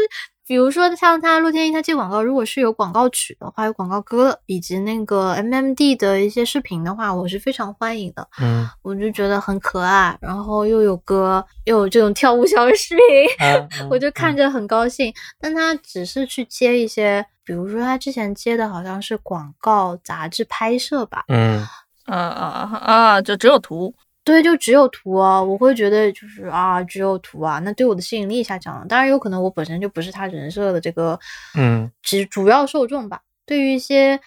[0.51, 8.27] 比如说像他陆天一他接广告，如果是有广告曲的话，有广告歌以及那个 MMD 的一些视频的话，我是非常欢迎的。
[8.41, 13.47] 嗯我就觉得很可爱，然后又有歌，又有这种跳舞小视频。
[13.47, 15.15] 啊， 我就看着着很高兴。
[15.39, 21.61] 但他只是去接一些，比如说他之前接的好像是广告杂志拍摄吧，嗯
[22.07, 23.23] 啊啊啊！
[23.23, 25.43] 就只有图，对，就只有图啊。
[25.43, 28.85] 我会觉得就是啊，只有图啊，那对我的吸引力下降了。
[28.87, 31.19] 当然有可能我本身就不是他人设的这个
[31.57, 33.21] 嗯只主要受众吧。
[33.47, 34.21] 对于一些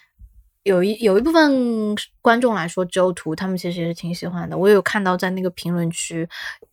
[0.63, 4.57] 有一有一部分观众来说，只有图他们其实也是挺喜欢的。
[4.57, 6.27] 我有看到在那个评论区，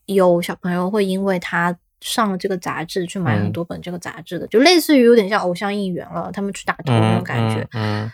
[0.07, 7.69] 有小朋友会因为他上了这个杂志去买很嗯多本这个杂志的，就类似于有点像偶像应援了，他们去打头那种嗯感觉。
[7.73, 8.11] 嗯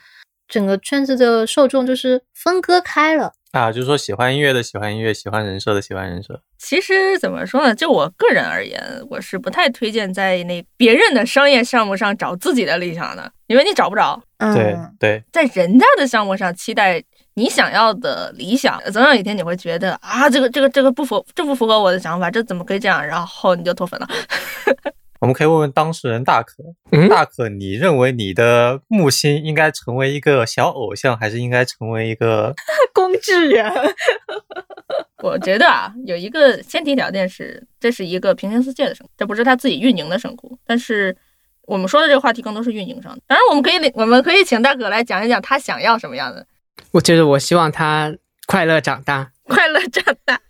[0.49, 3.33] 整个圈子的受众就是分割开了。
[3.57, 6.41] 啊，就是说喜欢音乐的喜欢音乐，喜欢人设的喜欢人设。
[6.59, 7.75] 其实怎么说呢？
[7.75, 14.23] 就我个人而言，我是不太推荐在那别人的商业项目上找自己的理想的，因为你找不着。
[14.39, 17.03] 嗯，对对，在人家的项目上期待
[17.35, 23.07] 你想要的理想，总有一天你会觉得啊，这个这个这个不符，这不符合我的想法，这怎么可以这样？
[23.07, 24.07] 然后你就脱粉了。
[25.21, 26.63] 我们可以问问当事人大可，
[26.93, 32.55] 嗯，大可，你认为你的木星应该成为一个小偶像，还是应该成为一个？
[32.93, 33.73] 工具人。
[35.23, 40.59] 我觉得啊，有一个前提条件是，这是一个平行世界的生，这不是他自己运营的生库。
[40.67, 41.17] 但是
[41.63, 43.23] 我们说的这个话题更多是运营上的。
[43.27, 46.47] 当然，我们可以我们可以请大可来讲一讲他想要什么样的
[46.93, 48.15] 我觉得我希望他
[48.47, 49.31] 快乐长大。
[49.49, 50.41] 快乐长大，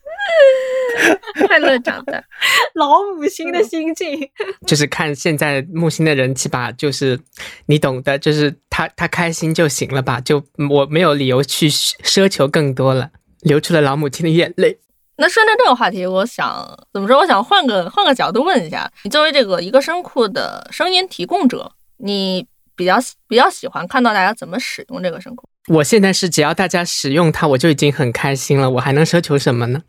[1.47, 2.23] 快乐长大。
[2.75, 4.29] 老母亲的心境。
[4.67, 7.19] 就是看现在木星的人气吧，就是
[7.67, 14.79] 你懂的，就是他他开心就行了吧，就我没有理由去奢求更多了，流出了老母亲的眼泪。
[15.19, 17.17] 那顺着这个话题，我想怎么说？
[17.17, 25.49] 我想换个换个角度问一下，你作为这个一个声库的声音提供者，你比较比较喜欢看到大家怎么使用这个声库？
[25.69, 29.81] 我现在是只要大家使用它，我就已经很开心了，我还能奢求什么呢？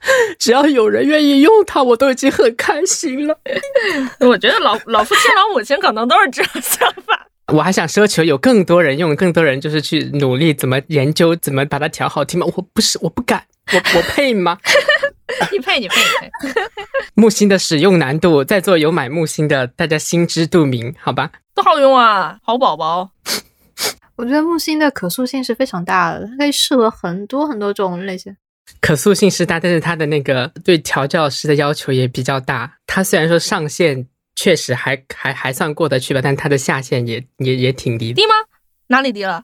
[0.38, 3.38] 只要有人愿意用它，我都已经很开心了。
[4.20, 7.26] 我觉得老老父亲、老母亲可能都是这种想法。
[7.52, 12.46] 我还想奢求有更多人用，更多人就是去努力怎么研究，怎么把它调好听吗？
[12.54, 13.42] 我不是，我不敢，
[13.72, 14.58] 我我配吗？
[15.50, 15.96] 你配，你配，
[16.42, 16.60] 你配，
[17.14, 21.30] 木星的使用难度，在座有买木星的，大家心知肚明，好吧？
[21.54, 23.10] 多好用啊，好宝宝。
[24.16, 28.36] 我觉得木星的可塑性是非常大的，它可以适合很多很多种类型。
[28.80, 32.78] 可塑性是大，但是它的那个对调教师的要求也比较大。
[32.86, 34.06] 它虽然说上限
[34.36, 38.14] 确实还还还算过得去吧，但它的下限也也也挺低的。
[38.14, 38.34] 低吗？
[38.88, 39.42] 哪里低了？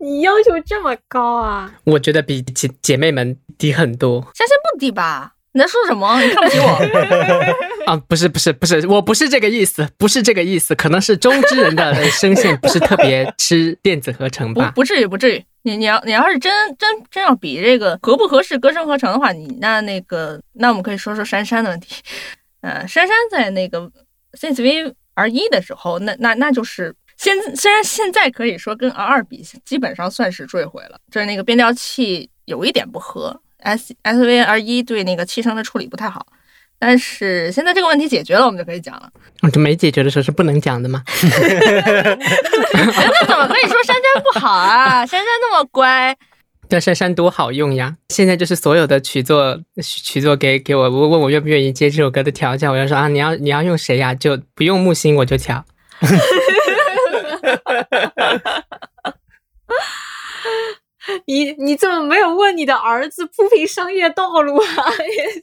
[0.00, 1.72] 你要求这么高啊？
[1.84, 5.34] 我觉得比姐姐妹们低很多下限不低吧？
[5.54, 6.20] 你在说什么？
[6.22, 7.84] 你看不起我？
[7.86, 7.96] 啊！
[8.08, 14.70] 不是不是不是，我不是这个意思，不是这个意思，可能是中之人的声线不是特别吃电子合成吧？
[14.70, 15.44] 不不至于不至于。
[15.62, 22.02] 你你要你要是真真真要比这个合不合适歌声合成的话，你那那个那我们可以说说珊珊的问题。
[22.60, 23.90] 呃，珊珊在那个
[24.32, 33.40] Since V R 一的时候，那那那就是现虽然现在可以说跟 R 二比，基本上算是坠毁了，就是那个变调器有一点不合。
[33.58, 36.26] S S V R 一对那个气声的处理不太好，
[36.84, 39.08] 但是现在这个问题解决了，我们就可以讲了。
[39.42, 41.00] 我就没解决的时候是不能讲的吗？
[41.06, 41.30] 那
[43.24, 45.06] 怎么可以说珊珊不好啊？
[45.06, 46.16] 珊珊那么乖，
[46.68, 47.96] 这珊珊多好用呀！
[48.08, 54.12] 现在就是所有的曲作曲作给给我问我愿不愿意接这首歌的调教，我就说啊，你要你要用谁呀？
[54.12, 55.64] 就不用木星我就调。
[61.26, 64.66] 你你怎么没有问你的儿子铺平商业道路啊？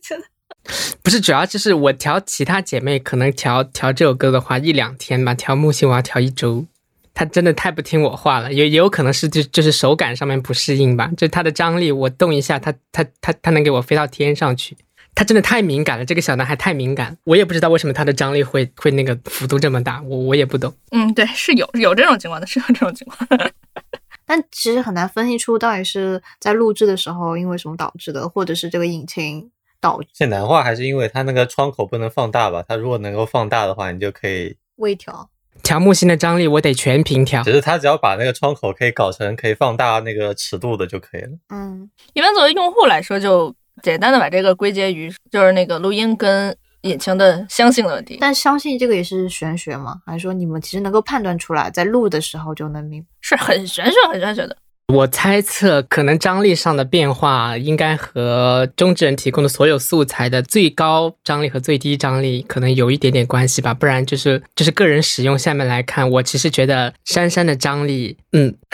[0.03, 0.27] 真 的
[1.01, 6.65] 不是，主要就是我调其他姐妹，可能调调这首歌的话一两天吧，调木星我要调一周。
[7.13, 14.77] 他真的太不听我话了，也也有可能是就就是手感上面不适应吧，就它的张力，我动一下，它它它它能给我飞到天上去。
[15.15, 20.73] 他真的太敏感了，这个小男孩太敏感，我也不知道为什么他的张力会会那个幅度这么大，我我也不懂。
[20.91, 23.27] 嗯，对，是有有这种情况的，是有这种情况。
[24.25, 29.49] 但其实很难分析出到底是在录制的时候因为什么导致的，或者是这个引擎
[29.81, 32.63] 导现难化还是因为它那个窗口不能放大吧？
[32.67, 35.29] 它如果能够放大的话，你就可以微调。
[35.61, 41.29] 调木星的张力我得全屏调，只是它只要把那个窗口可以搞成可以放大那个尺度的就可以了。
[41.49, 43.53] 嗯，一般作为用户来说，就
[43.83, 48.17] 简单的把这个归结于就是那个录音跟引擎的相信的问题。
[48.21, 49.97] 但相信这个也是玄学吗？
[50.05, 53.05] 还是说你们其实能够判断出来，在录的时候就能明？
[53.19, 54.55] 是很玄学、很玄学的。
[54.91, 68.53] 我猜测可能张力上的变化应该和中之人提供的所有素材的最高张力和最低张力可能有一点点关系吧，不然就是就是个人使用下面来看，我其实觉得珊珊的张力，嗯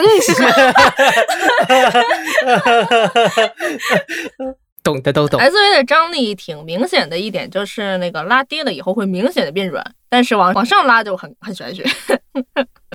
[4.39, 5.37] 嗯， 懂的都懂。
[5.41, 11.83] S V 的张力挺明显的一点就是那个拉低了以后会明显的变软，但是往往上拉就很很玄学，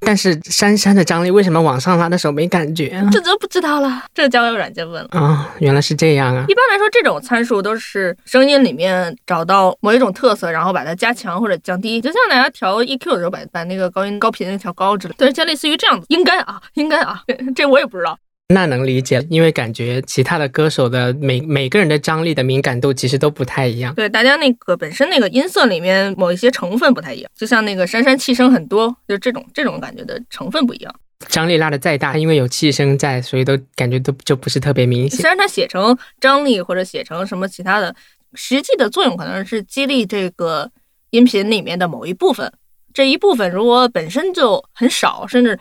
[0.01, 3.09] 但是珊珊的张力为什么往上拉的时候没感觉啊？
[3.13, 5.09] 这就不知道了，这交由软件问了。
[5.11, 6.55] 啊、原来是这样啊一！
[6.55, 12.01] 般来说，这种参数都是声音里面找到某一种特色，然后把它加强或者降低。
[12.01, 16.07] 就像大家调 EQ 的时候，把把那个高音高频调高之类的，对，就类似于这样子。
[16.09, 18.19] 应该啊，应该啊，这 这我也不知道。
[18.53, 23.95] 那能理解，因为感觉其他的歌手的每每个人的张力的敏感度其实都不太一样。
[23.95, 30.93] 对，大家那个本身那个音色里面某一些成分不太一样，就像那个珊珊气声很多，就这种这种感觉的成分不一样。
[31.29, 35.21] 张力拉的再大，因为有气声在，所以都感觉都就不是特别明显。
[35.21, 37.95] 虽然它写成张力或者写成什么其他的，
[38.35, 40.69] 实际的作用可能是激励这个
[41.11, 42.53] 音频里面的某一部分。
[42.93, 45.57] 这一部分如果本身就很少，甚至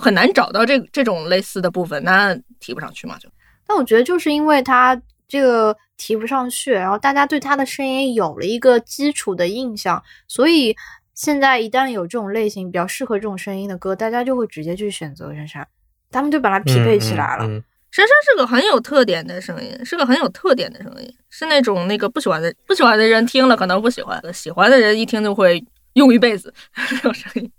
[0.00, 3.28] 很难找到这这种类似的部分，那提不上去嘛就。
[3.66, 10.74] 但我觉得就是因为他这个提不上去，然后大家对他的声音有了一个基础的印象，所以
[11.14, 15.68] 现在一旦有这种类型比较适合这种声音的歌，大家就会直接去选择珊珊，
[16.10, 17.44] 他们就把它匹配起来了。
[17.44, 25.60] 嗯嗯珊珊是个很有特点的声音，是个很有特点的声音，是那种那个不喜欢的不喜欢的人听了可能不喜欢，喜欢的人一听就会
[25.94, 26.54] 用一辈子
[26.88, 27.50] 这种声音。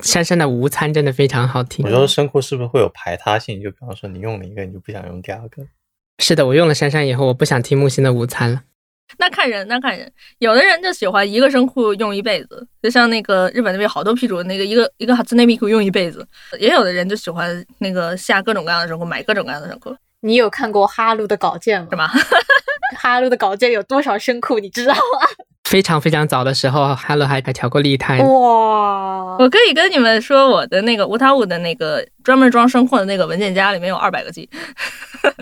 [0.00, 1.90] 珊珊的午餐真的非常好听我。
[1.90, 3.62] 说声库是不是会有排他性？
[3.62, 5.62] 就比方说你用了一个，你就不想用第二个。
[6.18, 8.62] 是的，我用了珊珊以后，我不想听木星的午餐了。
[9.18, 16.26] 那看人，那看人，有的人就喜欢一个声库用一辈子，就像那个日本那边好多批主那个一个一个 Hatsune Miku 用一辈子，
[16.58, 21.88] 也有的人就喜欢那个下各种各样的声库，买各种各样的声库，你有看过哈鲁的稿件吗？
[21.90, 22.08] 是吗？
[22.96, 25.00] 哈鲁的稿件有多少声库，你知道吗？
[25.72, 28.18] 非常非常早的时候，Hello 还还调过立胎。
[28.18, 34.46] 哇，我可以跟你们说，我的那个无塔五的那个专门装声控的那个文件夹里面有二百个 G。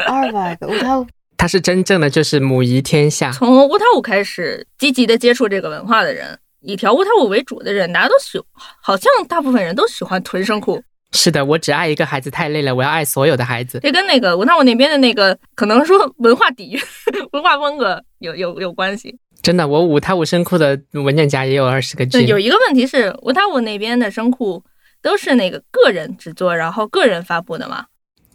[0.07, 1.05] 二百个，我他
[1.37, 3.33] 他是真正的就是母仪天下。
[3.33, 8.41] 从乌塔五开始积极的接触这个文化的人，以调乌塔五为主的人，大家都喜，
[8.81, 10.81] 好像大部分人都喜欢囤声库。
[11.13, 13.81] 是的，我只爱一个孩子太累了，我要爱所有的孩子。
[13.83, 16.81] 这跟那个乌塔舞那边的那个可能说文化底蕴、
[17.33, 19.19] 文化风格有有有关系。
[19.43, 22.27] 真的，我五他五声库的文件夹也有二十个，G。
[22.27, 24.63] 有一个问题是五塔五那边的声库
[25.01, 27.87] 都是那个个人制作，然后个人发布的嘛。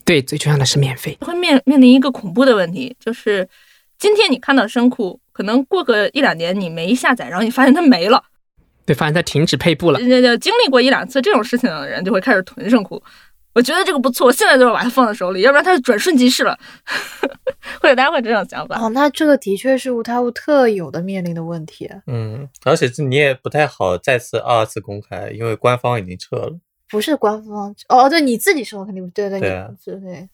[0.03, 1.17] 对，最重要的是免费。
[1.21, 3.47] 会面面临一个恐怖的问题，就是
[3.97, 8.23] 今天你看到声库，可能过个一两年你没下载，然后你发现它没了。
[8.85, 9.99] 对，发现它停止配布了。
[9.99, 13.01] 那那经历过一两次这种事情的人，就会开始囤声库。
[13.55, 16.55] 我觉得这个不错，我现在就要把它放在手里，要不然它就转瞬即逝了。
[17.81, 18.79] 会有大家会这种想法。
[18.79, 21.89] 哦，那这个的确是无他物特有的面临的问题。
[22.05, 26.59] 嗯，而且这你也不太好再次二次公开，因为官方已经撤了。
[26.89, 30.29] 不是官方哦，对，你自己说肯定不对，对对啊对对。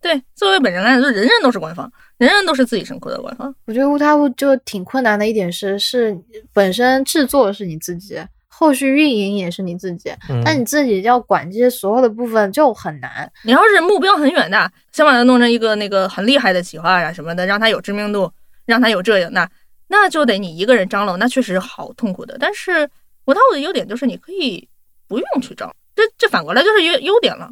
[0.00, 3.54] 对，作为本人来说，人人都是官方，人人都是自己生活的官方。
[3.64, 6.14] 我觉得无他物就挺困难的一点是，是
[6.52, 8.20] 本身制作是你自己，
[8.56, 13.30] 后续运营也是你自己，嗯但你自己要管这些所有的部分就很难。
[13.42, 18.30] 你要是目标很远大，想把它弄成一个那个很厉害的企划呀什么的，让它有知名度，
[18.64, 19.50] 让它有这有那，
[19.88, 22.36] 那就得你一个人张罗，那确实好痛苦的。
[22.38, 22.88] 但是
[23.26, 24.68] 无他物的优点就是你可以
[25.08, 27.50] 不用去张，这这反过来就是优优点了。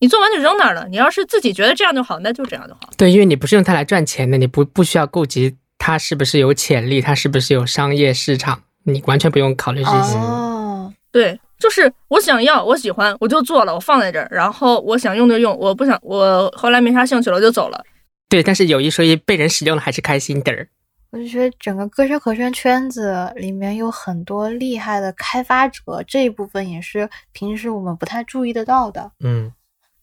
[0.00, 0.86] 你做完就扔那儿了。
[0.90, 2.90] 你要是自己觉得这样就好，那就这样就好。
[2.98, 10.16] 对，因为你不是用它来赚钱的，你不不需要顾及它是不是有潜力，它是不是有商业市场，你完全不用考虑这些。
[10.16, 17.84] 哦，对，就是我想要，我喜欢，我就做了，我放在这儿，然后我想用就用，我不想，我后来没啥兴趣了，我就走了。
[18.28, 20.68] 对，但是有一说一，被人使用了还是开心的儿。
[21.10, 29.12] 我就觉得整个歌声合成圈子里面有很多厉害的开发者，这一部分也是平时我们不太注意得到的。
[29.20, 29.52] 嗯，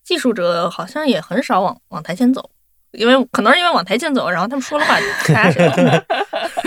[0.05, 2.49] 技术者好像也很少往往台前走，
[2.93, 5.85] 因为可能是因为往台前走，然后他们说了话，大家谁都听。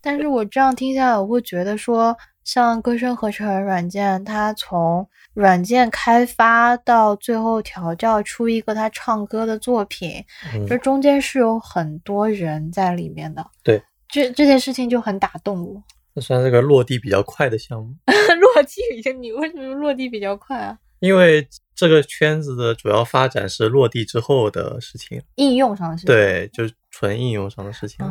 [0.00, 10.24] 但是我这样听下来，我会觉得说，像歌声合成软件，它从软件开发到最后调教出一个他唱歌的作品，
[10.54, 13.46] 嗯这中间是有很多人在里面的。
[13.62, 15.82] 对，这这件事情就很打动我。
[16.14, 20.76] 这算是个落地比较快的项目， 落地比较，你为什么落地比较快啊？
[20.98, 26.14] 因为这个圈子的主要发展是落地之后的事情，应用上的事情？。
[26.14, 28.04] 对，就是纯应用上的事情。
[28.04, 28.10] 哦，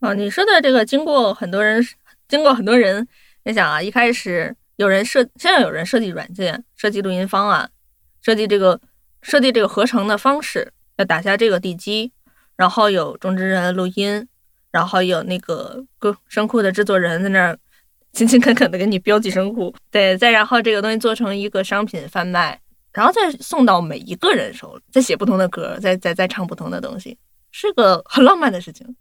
[0.00, 1.84] 啊，你说的这个，经过很多人，
[2.28, 3.06] 经过很多人，
[3.44, 7.68] 你想啊，一开始有人设，现在有人设计软件，设计录音方案，
[8.22, 8.80] 设计这个
[9.22, 12.12] 设计这个合成的方式，要打下这个地基，
[12.54, 14.28] 然后有种植人录音，
[14.70, 17.58] 然后有那个歌声库的制作人在那儿
[18.12, 22.60] 勤勤恳恳的给你标记声库，对，再然后这个东西做成一个商品贩卖，
[22.92, 27.18] 然后再送到每一个人手里，再写不同的歌，再再再唱不同的东西，
[27.50, 28.94] 是个很浪漫的事情。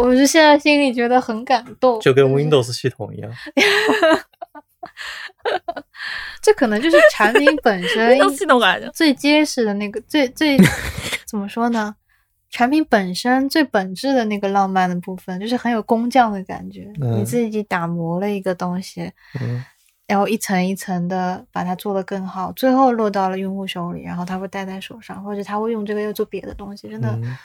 [0.00, 3.30] 我是现在心里觉得很感动，就跟 Windows 系统一样，
[6.42, 8.90] 这可能就是产品本身系统感觉。
[8.92, 10.56] 最结实的那个最最
[11.26, 11.94] 怎么说呢？
[12.48, 16.90] 产品本身最本质的那个浪漫的部分，就是很有工匠的感觉。
[17.00, 19.64] 你嗯自己打磨了一个东西，嗯，
[20.08, 27.36] 然后一层一层的把它做得更好，最后落到了用户手里，然后他会戴在手上，或者他会用这个又做别的东西，真的嗯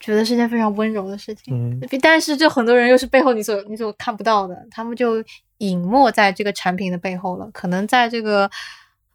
[0.00, 1.54] 觉得是件非常温柔的事情。
[1.54, 5.22] 嗯但是就很多人又是背后你所你所看不到的，他们就
[5.58, 7.48] 隐没在这个产品的背后了。
[7.52, 8.50] 可能在这个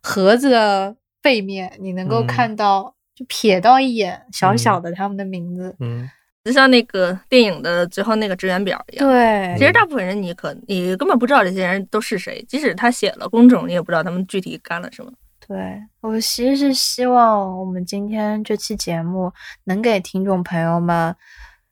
[0.02, 5.76] 盒子的背面，你能够嗯看到，就瞥到一眼小小的他们的名字。
[5.80, 6.10] 嗯
[6.44, 9.10] 就像那个电影的最后那个职员表一样。
[9.10, 15.12] 对其实大部分人你可你根本不知道这些人都是谁，即使他写了工种，你也不知道他们具体干了什么。
[15.48, 19.32] 对，我其实是希望我们今天这期节目
[19.66, 21.16] 能给听众朋友们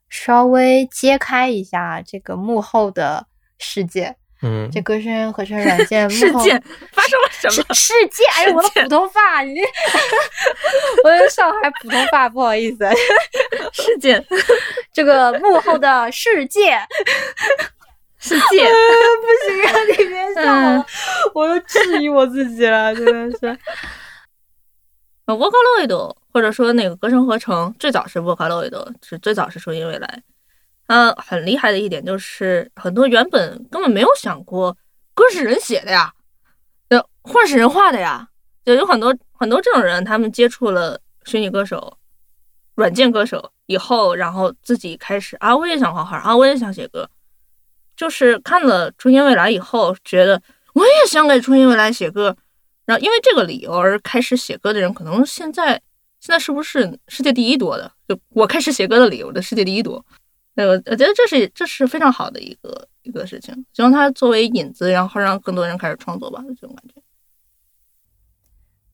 [0.08, 3.26] 稍微揭开一下这个幕后的
[3.58, 6.62] 世界，嗯，这歌声合成软件 幕后事件
[6.92, 7.74] 发生了什么？
[7.74, 9.58] 世世界，哎呦，我的普通话，你
[11.02, 12.88] 我的上海普通话，不好意思，
[13.72, 14.24] 世界，
[14.92, 16.78] 这个幕后的世界，
[18.24, 18.64] 世界，
[19.20, 20.84] 不行啊，你别笑嗯，
[21.34, 23.58] 我又质疑我自己了， 真的是。
[25.26, 30.22] 呃 Vocaloid 或者说那个歌声合成，最早是 Vocaloid，是最早是初音未来。
[30.86, 34.74] 它很厉害的一点就是，很多原本根本没有想过
[35.14, 36.12] 歌是人写的呀，
[36.88, 38.26] 呃，画是人画的呀，
[38.64, 41.98] 就有很多很多这种人，他们接触了虚拟歌手、
[42.74, 47.08] 软件歌手以后，然后自己开始啊，我也想画画啊，我也想写歌，
[47.96, 50.40] 就是看了初音未来以后，觉得
[50.74, 52.36] 我也想给初音未来写歌，
[52.84, 55.80] 然后因为这个理由而开始写歌的人，可能现在
[56.20, 57.90] 现在是不是世界第一多的？
[58.08, 60.04] 就我开始写歌的理由的世界第一多。
[60.56, 67.02] 呃，我我觉得这是这是非常好的一个一个事情，希望它作为引子，然后让更多人开始创作吧，这种感觉。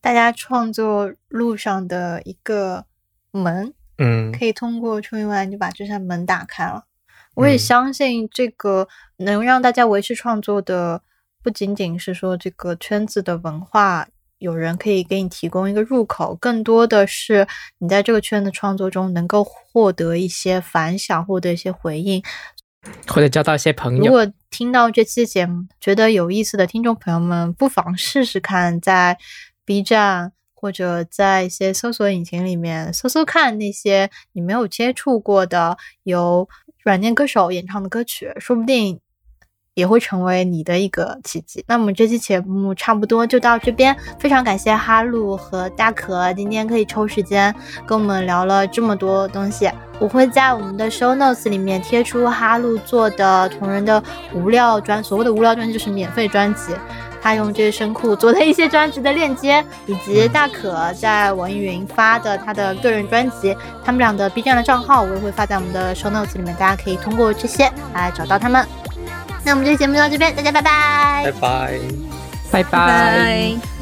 [0.00, 2.86] 大家创作路上的一个
[3.32, 6.84] 门，嗯可以通过初音未来就把这扇门打开了。
[7.34, 11.02] 我也嗯相信这个能让大家维持创作的，
[11.42, 14.08] 不仅仅是说这个圈子的文化
[14.38, 17.46] 有人可以给你提供一个入口，更多的是
[17.78, 22.22] 你在这个圈的创作中能够获得一些反响，获得一些回应。
[23.06, 24.04] 或者交到一些朋友。
[24.04, 29.18] 如果听到这期节目觉得有意思的听众朋友们，不妨试试看在
[29.66, 36.48] B 站或者在一些搜索引擎里面搜搜看那些你没有接触过的由
[36.82, 39.00] 软件歌手演唱的歌曲，说不定
[39.74, 41.64] 也会成为你的一个奇迹。
[41.68, 47.54] 那么这期节目差不多就到这边，非常感谢哈鲁和大可今天可以抽时间
[47.86, 49.70] 跟我们聊了这么多东西。
[49.98, 54.02] 我会在我们的 show notes 里面贴出哈鲁做的同人的
[54.34, 56.72] 无料专，所谓的无料专辑就是免费专辑，
[57.22, 68.66] 他用这些声库做的一些专辑的链接，以及大可在网易云发的他的个人专辑，他们俩的 B 站的账号我也会发在我们的 show notes 里面，大家可以通过这些来找到他们。
[69.44, 71.80] 那我们这期节目就到这边，大家拜拜拜拜。
[72.50, 72.70] 拜拜。
[72.70, 73.79] 拜。